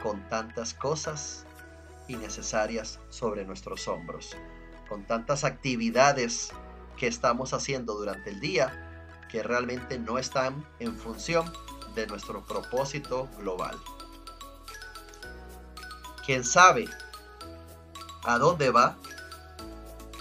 [0.03, 1.47] con tantas cosas
[2.07, 4.37] innecesarias sobre nuestros hombros,
[4.89, 6.53] con tantas actividades
[6.97, 11.53] que estamos haciendo durante el día que realmente no están en función
[11.95, 13.77] de nuestro propósito global.
[16.25, 16.89] Quien sabe
[18.25, 18.97] a dónde va,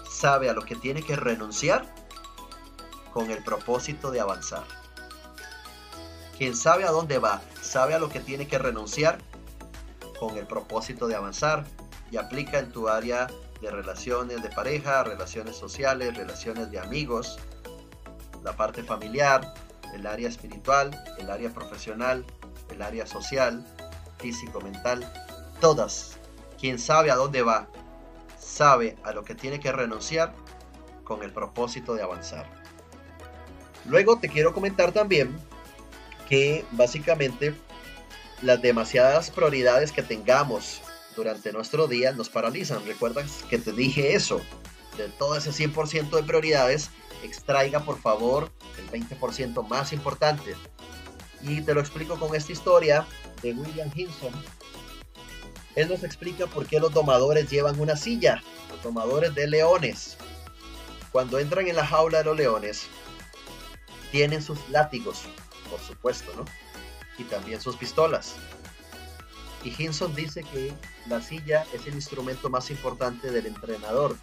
[0.09, 1.85] sabe a lo que tiene que renunciar
[3.13, 4.63] con el propósito de avanzar.
[6.37, 9.19] Quien sabe a dónde va, sabe a lo que tiene que renunciar
[10.19, 11.65] con el propósito de avanzar
[12.11, 13.27] y aplica en tu área
[13.61, 17.39] de relaciones de pareja, relaciones sociales, relaciones de amigos,
[18.43, 19.53] la parte familiar,
[19.93, 22.25] el área espiritual, el área profesional,
[22.69, 23.65] el área social,
[24.17, 25.11] físico, mental,
[25.59, 26.17] todas.
[26.59, 27.67] Quien sabe a dónde va,
[28.49, 30.33] sabe a lo que tiene que renunciar
[31.03, 32.45] con el propósito de avanzar.
[33.85, 35.39] Luego te quiero comentar también
[36.27, 37.55] que básicamente
[38.41, 40.81] las demasiadas prioridades que tengamos
[41.15, 42.85] durante nuestro día nos paralizan.
[42.85, 44.41] ¿Recuerdas que te dije eso?
[44.97, 46.89] De todo ese 100% de prioridades,
[47.23, 50.55] extraiga por favor el 20% más importante.
[51.41, 53.05] Y te lo explico con esta historia
[53.41, 54.33] de William Hinson.
[55.79, 60.17] Él nos explica por qué los domadores llevan una silla, los domadores de leones.
[61.13, 62.87] Cuando entran en la jaula de los leones,
[64.11, 65.23] tienen sus látigos,
[65.69, 66.43] por supuesto, ¿no?
[67.17, 68.35] Y también sus pistolas.
[69.63, 70.73] Y Hinson dice que
[71.07, 74.17] la silla es el instrumento más importante del entrenador.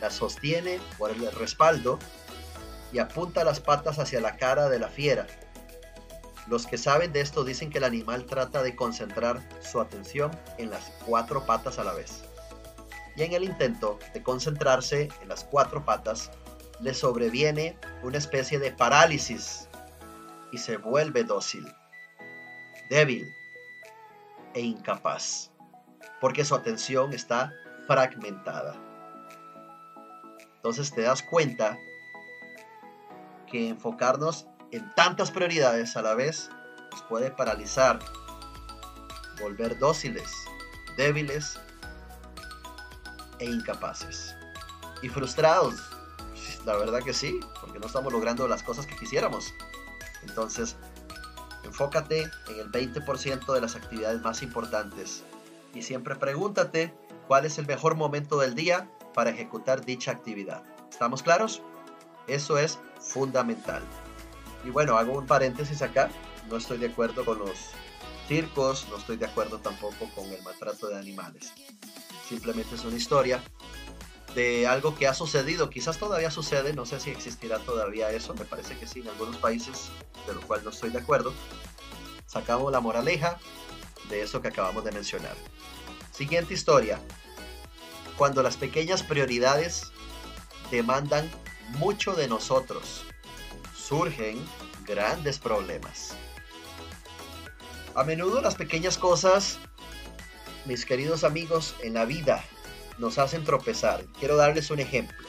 [0.00, 2.00] La sostiene por el respaldo
[2.92, 5.28] y apunta las patas hacia la cara de la fiera.
[6.48, 10.70] Los que saben de esto dicen que el animal trata de concentrar su atención en
[10.70, 12.24] las cuatro patas a la vez.
[13.14, 16.30] Y en el intento de concentrarse en las cuatro patas,
[16.80, 19.68] le sobreviene una especie de parálisis
[20.50, 21.64] y se vuelve dócil,
[22.90, 23.24] débil
[24.54, 25.50] e incapaz,
[26.20, 27.52] porque su atención está
[27.86, 28.74] fragmentada.
[30.56, 31.78] Entonces te das cuenta
[33.46, 36.50] que enfocarnos en tantas prioridades a la vez
[36.90, 37.98] nos puede paralizar,
[39.40, 40.30] volver dóciles,
[40.96, 41.60] débiles
[43.38, 44.34] e incapaces.
[45.02, 45.74] Y frustrados,
[46.64, 49.52] la verdad que sí, porque no estamos logrando las cosas que quisiéramos.
[50.22, 50.76] Entonces,
[51.64, 55.22] enfócate en el 20% de las actividades más importantes
[55.74, 56.94] y siempre pregúntate
[57.28, 60.62] cuál es el mejor momento del día para ejecutar dicha actividad.
[60.90, 61.62] ¿Estamos claros?
[62.26, 63.82] Eso es fundamental.
[64.64, 66.10] Y bueno, hago un paréntesis acá.
[66.48, 67.70] No estoy de acuerdo con los
[68.28, 71.52] circos, no estoy de acuerdo tampoco con el maltrato de animales.
[72.28, 73.42] Simplemente es una historia
[74.34, 78.44] de algo que ha sucedido, quizás todavía sucede, no sé si existirá todavía eso, me
[78.44, 79.90] parece que sí en algunos países,
[80.26, 81.34] de lo cual no estoy de acuerdo.
[82.26, 83.38] Sacamos la moraleja
[84.08, 85.36] de eso que acabamos de mencionar.
[86.12, 86.98] Siguiente historia.
[88.16, 89.92] Cuando las pequeñas prioridades
[90.70, 91.30] demandan
[91.78, 93.04] mucho de nosotros,
[93.92, 94.42] surgen
[94.86, 96.14] grandes problemas.
[97.94, 99.58] A menudo las pequeñas cosas,
[100.64, 102.42] mis queridos amigos, en la vida
[102.96, 104.02] nos hacen tropezar.
[104.18, 105.28] Quiero darles un ejemplo.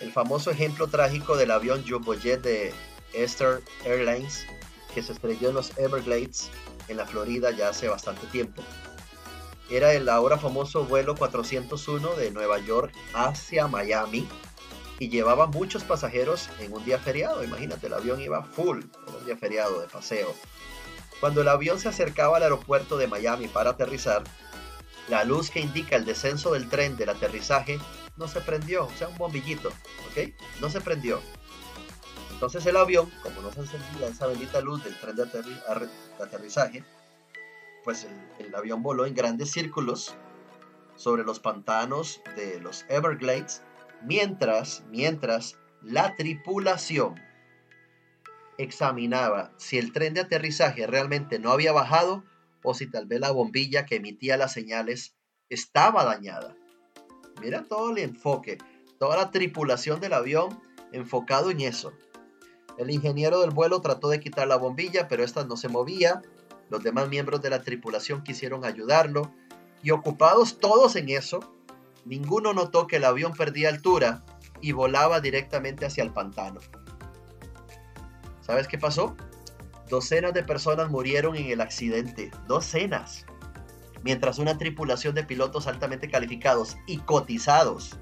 [0.00, 2.72] El famoso ejemplo trágico del avión Jumbo Jet de
[3.12, 4.46] Esther Airlines
[4.94, 6.48] que se estrelló en los Everglades
[6.88, 8.62] en la Florida ya hace bastante tiempo.
[9.68, 14.26] Era el ahora famoso vuelo 401 de Nueva York hacia Miami
[14.98, 17.42] y llevaba muchos pasajeros en un día feriado.
[17.42, 20.34] Imagínate, el avión iba full en un día feriado de paseo.
[21.20, 24.24] Cuando el avión se acercaba al aeropuerto de Miami para aterrizar,
[25.08, 27.78] la luz que indica el descenso del tren del aterrizaje
[28.16, 30.32] no se prendió, o sea, un bombillito, ¿ok?
[30.60, 31.20] No se prendió.
[32.32, 35.22] Entonces el avión, como no se encendía esa bendita luz del tren de,
[36.22, 36.84] aterrizaje,
[37.84, 38.06] pues
[38.38, 40.14] el, avión voló en grandes círculos
[40.96, 43.62] sobre los pantanos de los Everglades,
[44.04, 47.14] mientras, mientras la tripulación
[48.58, 52.24] examinaba si el tren de aterrizaje realmente no había bajado
[52.62, 55.14] o si tal vez la bombilla que emitía las señales
[55.48, 56.56] estaba dañada.
[57.40, 58.58] Mira todo el enfoque,
[58.98, 60.60] toda la tripulación del avión
[60.92, 61.92] enfocado en eso.
[62.78, 66.22] El ingeniero del vuelo trató de quitar la bombilla, pero esta no se movía.
[66.70, 69.32] Los demás miembros de la tripulación quisieron ayudarlo
[69.82, 71.40] y ocupados todos en eso,
[72.04, 74.24] ninguno notó que el avión perdía altura
[74.60, 76.60] y volaba directamente hacia el pantano.
[78.40, 79.16] ¿Sabes qué pasó?
[79.88, 82.30] Docenas de personas murieron en el accidente.
[82.46, 83.26] Docenas
[84.04, 87.98] mientras una tripulación de pilotos altamente calificados y cotizados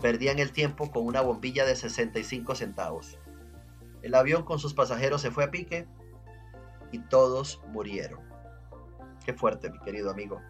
[0.00, 3.18] perdían el tiempo con una bombilla de 65 centavos.
[4.02, 5.88] El avión con sus pasajeros se fue a pique
[6.92, 8.20] y todos murieron.
[9.24, 10.40] Qué fuerte, mi querido amigo.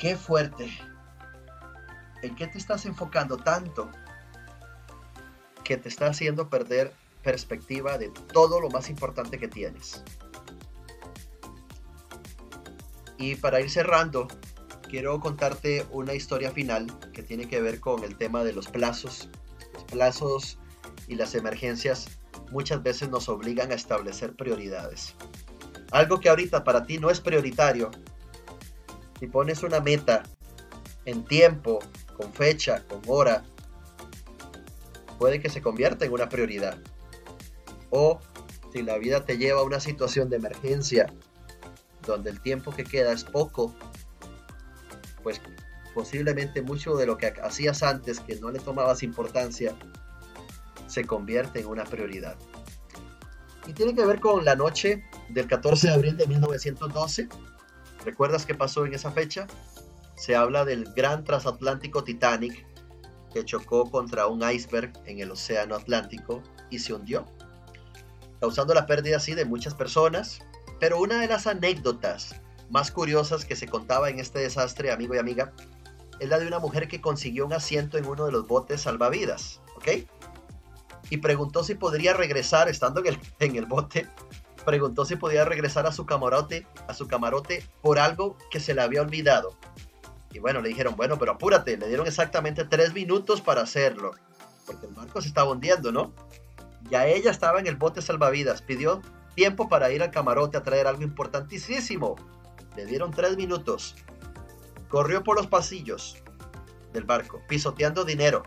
[0.00, 0.70] Qué fuerte.
[2.22, 3.90] ¿En qué te estás enfocando tanto
[5.62, 10.02] que te está haciendo perder perspectiva de todo lo más importante que tienes?
[13.18, 14.26] Y para ir cerrando,
[14.88, 19.28] quiero contarte una historia final que tiene que ver con el tema de los plazos.
[19.74, 20.58] Los plazos
[21.08, 22.08] y las emergencias
[22.50, 25.14] muchas veces nos obligan a establecer prioridades.
[25.90, 27.90] Algo que ahorita para ti no es prioritario,
[29.20, 30.22] si pones una meta
[31.04, 31.78] en tiempo,
[32.16, 33.44] con fecha, con hora,
[35.18, 36.78] puede que se convierta en una prioridad.
[37.90, 38.18] O
[38.72, 41.12] si la vida te lleva a una situación de emergencia
[42.06, 43.74] donde el tiempo que queda es poco,
[45.22, 45.40] pues
[45.94, 49.76] posiblemente mucho de lo que hacías antes que no le tomabas importancia
[50.86, 52.36] se convierte en una prioridad.
[53.66, 57.28] Y tiene que ver con la noche del 14 de abril de 1912.
[58.04, 59.46] ¿Recuerdas qué pasó en esa fecha?
[60.16, 62.66] Se habla del gran transatlántico Titanic
[63.32, 67.24] que chocó contra un iceberg en el océano Atlántico y se hundió,
[68.40, 70.40] causando la pérdida así de muchas personas,
[70.80, 72.34] pero una de las anécdotas
[72.70, 75.52] más curiosas que se contaba en este desastre, amigo y amiga,
[76.18, 79.60] es la de una mujer que consiguió un asiento en uno de los botes salvavidas,
[79.76, 80.06] ¿ok?
[81.08, 84.08] Y preguntó si podría regresar, estando en el, en el bote,
[84.70, 88.82] preguntó si podía regresar a su camarote, a su camarote por algo que se le
[88.82, 89.56] había olvidado.
[90.30, 94.12] Y bueno, le dijeron, bueno, pero apúrate, le dieron exactamente tres minutos para hacerlo,
[94.66, 96.12] porque el barco se estaba hundiendo, ¿no?
[96.88, 99.02] Ya ella estaba en el bote salvavidas, pidió
[99.34, 102.14] tiempo para ir al camarote a traer algo importantísimo.
[102.76, 103.96] Le dieron tres minutos.
[104.88, 106.22] Corrió por los pasillos
[106.92, 108.44] del barco, pisoteando dinero,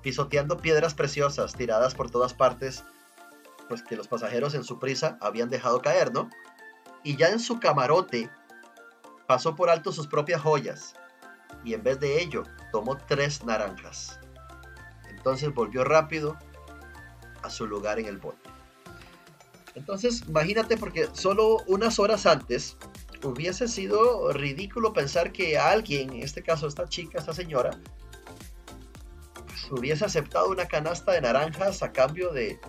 [0.00, 2.84] pisoteando piedras preciosas tiradas por todas partes,
[3.68, 6.30] pues que los pasajeros en su prisa habían dejado caer, ¿no?
[7.02, 8.30] Y ya en su camarote
[9.26, 10.94] pasó por alto sus propias joyas
[11.64, 12.42] y en vez de ello
[12.72, 14.18] tomó tres naranjas.
[15.08, 16.36] Entonces volvió rápido
[17.42, 18.50] a su lugar en el bote.
[19.74, 22.76] Entonces, imagínate porque solo unas horas antes
[23.22, 27.70] hubiese sido ridículo pensar que alguien, en este caso esta chica, esta señora,
[29.46, 32.60] pues, hubiese aceptado una canasta de naranjas a cambio de,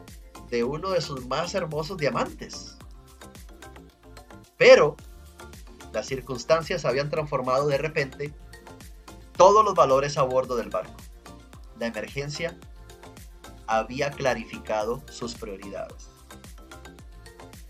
[0.49, 2.77] de uno de sus más hermosos diamantes.
[4.57, 4.95] Pero
[5.93, 8.34] las circunstancias habían transformado de repente
[9.38, 10.95] todos los valores a bordo del barco.
[11.80, 12.57] La emergencia
[13.67, 16.09] había clarificado sus prioridades.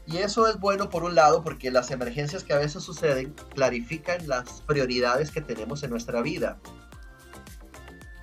[0.07, 4.27] Y eso es bueno por un lado porque las emergencias que a veces suceden clarifican
[4.27, 6.60] las prioridades que tenemos en nuestra vida.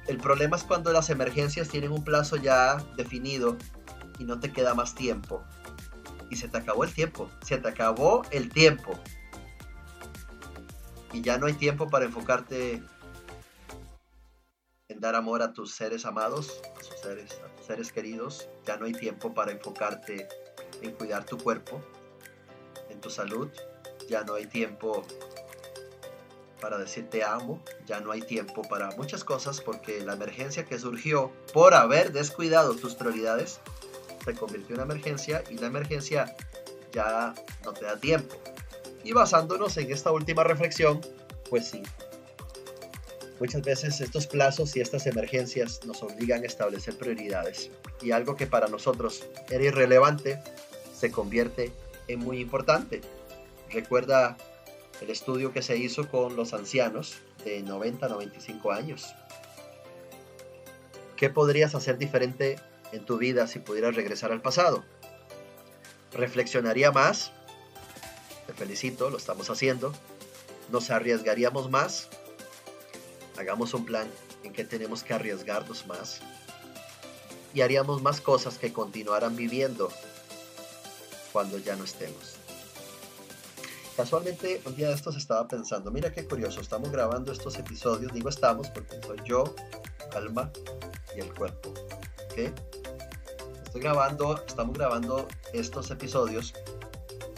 [0.07, 3.57] El problema es cuando las emergencias tienen un plazo ya definido
[4.19, 5.43] y no te queda más tiempo.
[6.31, 7.31] Y se te acabó el tiempo.
[7.45, 8.99] Se te acabó el tiempo.
[11.13, 12.83] Y ya no hay tiempo para enfocarte
[14.89, 18.49] en dar amor a tus seres amados, a tus seres, a tus seres queridos.
[18.65, 20.29] Ya no hay tiempo para enfocarte
[20.81, 21.83] en cuidar tu cuerpo,
[22.89, 23.51] en tu salud.
[24.09, 25.05] Ya no hay tiempo
[26.63, 30.79] para decir te amo, ya no hay tiempo para muchas cosas porque la emergencia que
[30.79, 33.61] surgió por haber descuidado tus prioridades
[34.25, 36.35] se convirtió en una emergencia y la emergencia
[36.93, 37.35] ya
[37.65, 38.37] no te da tiempo.
[39.05, 41.01] Y basándonos en esta última reflexión,
[41.51, 41.83] pues sí,
[43.41, 47.71] muchas veces estos plazos y estas emergencias nos obligan a establecer prioridades.
[48.01, 50.41] Y algo que para nosotros era irrelevante
[50.95, 51.73] se convierte
[52.07, 53.01] en muy importante.
[53.71, 54.37] Recuerda
[55.01, 59.13] el estudio que se hizo con los ancianos de 90 a 95 años.
[61.17, 62.59] ¿Qué podrías hacer diferente
[62.93, 64.85] en tu vida si pudieras regresar al pasado?
[66.13, 67.33] ¿Reflexionaría más?
[68.47, 69.93] Te felicito, lo estamos haciendo.
[70.71, 72.09] ¿Nos arriesgaríamos más?
[73.39, 74.09] Hagamos un plan
[74.45, 76.21] en que tenemos que arriesgarnos más.
[77.55, 79.91] Y haríamos más cosas que continuaran viviendo
[81.33, 82.37] cuando ya no estemos.
[83.97, 88.31] Casualmente, un día de estos estaba pensando, mira qué curioso, estamos grabando estos episodios, digo
[88.31, 89.55] estamos porque soy yo,
[90.15, 90.51] alma
[91.15, 91.75] y el cuerpo.
[93.73, 96.53] Estoy grabando, estamos grabando estos episodios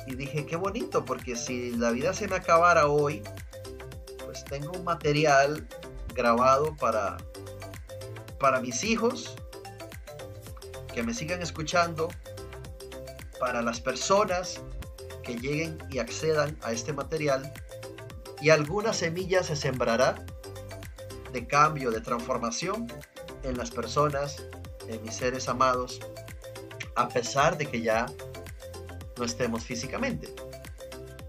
[0.08, 3.22] y dije, qué bonito, porque si la vida se me acabara hoy,
[4.24, 5.64] pues tengo un material
[6.12, 7.18] grabado para,
[8.40, 9.36] para mis hijos,
[10.92, 12.08] que me sigan escuchando,
[13.38, 14.60] para las personas
[15.22, 17.54] que lleguen y accedan a este material
[18.40, 20.16] y alguna semilla se sembrará
[21.32, 22.92] de cambio, de transformación
[23.44, 24.42] en las personas,
[24.88, 26.00] en mis seres amados,
[26.94, 28.06] a pesar de que ya
[29.16, 30.34] no estemos físicamente.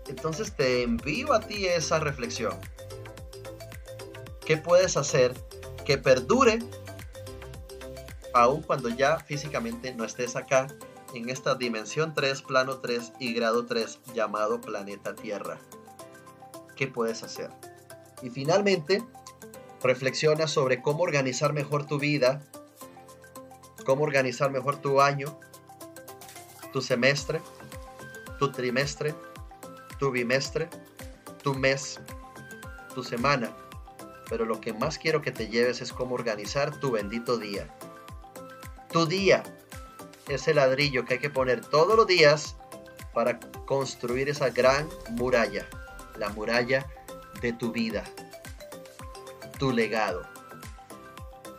[0.08, 2.58] Entonces te envío a ti esa reflexión.
[4.46, 5.34] ¿Qué puedes hacer
[5.86, 6.60] que perdure
[8.36, 10.68] aun cuando ya físicamente no estés acá
[11.14, 15.58] en esta dimensión 3, plano 3 y grado 3 llamado planeta Tierra.
[16.76, 17.50] ¿Qué puedes hacer?
[18.22, 19.02] Y finalmente,
[19.82, 22.42] reflexiona sobre cómo organizar mejor tu vida,
[23.86, 25.40] cómo organizar mejor tu año,
[26.76, 27.40] tu semestre,
[28.38, 29.16] tu trimestre,
[29.98, 30.68] tu bimestre,
[31.42, 32.02] tu mes,
[32.94, 33.50] tu semana.
[34.30, 37.74] Pero lo que más quiero que te lleves es cómo organizar tu bendito día.
[38.92, 39.42] Tu día,
[40.28, 42.58] ese ladrillo que hay que poner todos los días
[43.14, 45.66] para construir esa gran muralla,
[46.18, 46.86] la muralla
[47.40, 48.04] de tu vida,
[49.60, 50.28] tu legado,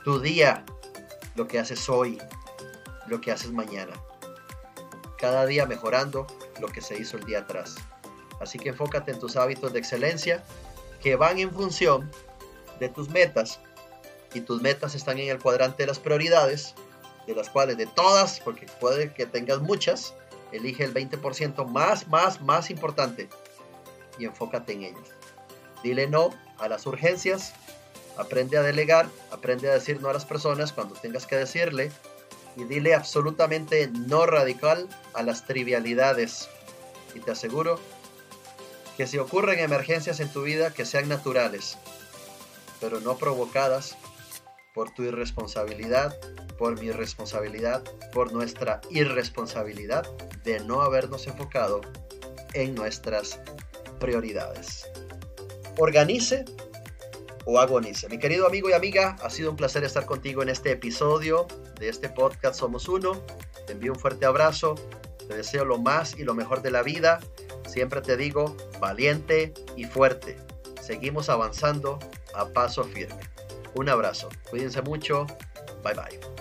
[0.04, 0.62] tu día,
[1.36, 2.20] lo que haces hoy,
[3.06, 3.94] lo que haces mañana.
[5.18, 6.26] Cada día mejorando
[6.60, 7.76] lo que se hizo el día atrás.
[8.40, 10.44] Así que enfócate en tus hábitos de excelencia
[11.00, 12.10] que van en función
[12.80, 13.60] de tus metas
[14.34, 16.74] y tus metas están en el cuadrante de las prioridades
[17.26, 20.14] de las cuales de todas, porque puede que tengas muchas,
[20.52, 23.28] elige el 20% más, más, más importante
[24.18, 25.08] y enfócate en ellas.
[25.82, 27.52] Dile no a las urgencias,
[28.16, 31.90] aprende a delegar, aprende a decir no a las personas cuando tengas que decirle
[32.56, 36.48] y dile absolutamente no radical a las trivialidades.
[37.14, 37.78] Y te aseguro
[38.96, 41.76] que si ocurren emergencias en tu vida, que sean naturales,
[42.80, 43.96] pero no provocadas
[44.74, 46.18] por tu irresponsabilidad
[46.56, 50.06] por mi responsabilidad, por nuestra irresponsabilidad
[50.44, 51.80] de no habernos enfocado
[52.54, 53.40] en nuestras
[54.00, 54.88] prioridades.
[55.78, 56.44] Organice
[57.46, 58.08] o agonice.
[58.08, 61.46] Mi querido amigo y amiga, ha sido un placer estar contigo en este episodio
[61.78, 63.22] de este podcast Somos Uno.
[63.66, 64.74] Te envío un fuerte abrazo,
[65.26, 67.20] te deseo lo más y lo mejor de la vida.
[67.66, 70.36] Siempre te digo, valiente y fuerte.
[70.82, 71.98] Seguimos avanzando
[72.34, 73.20] a paso firme.
[73.74, 74.28] Un abrazo.
[74.50, 75.26] Cuídense mucho.
[75.82, 76.35] Bye bye.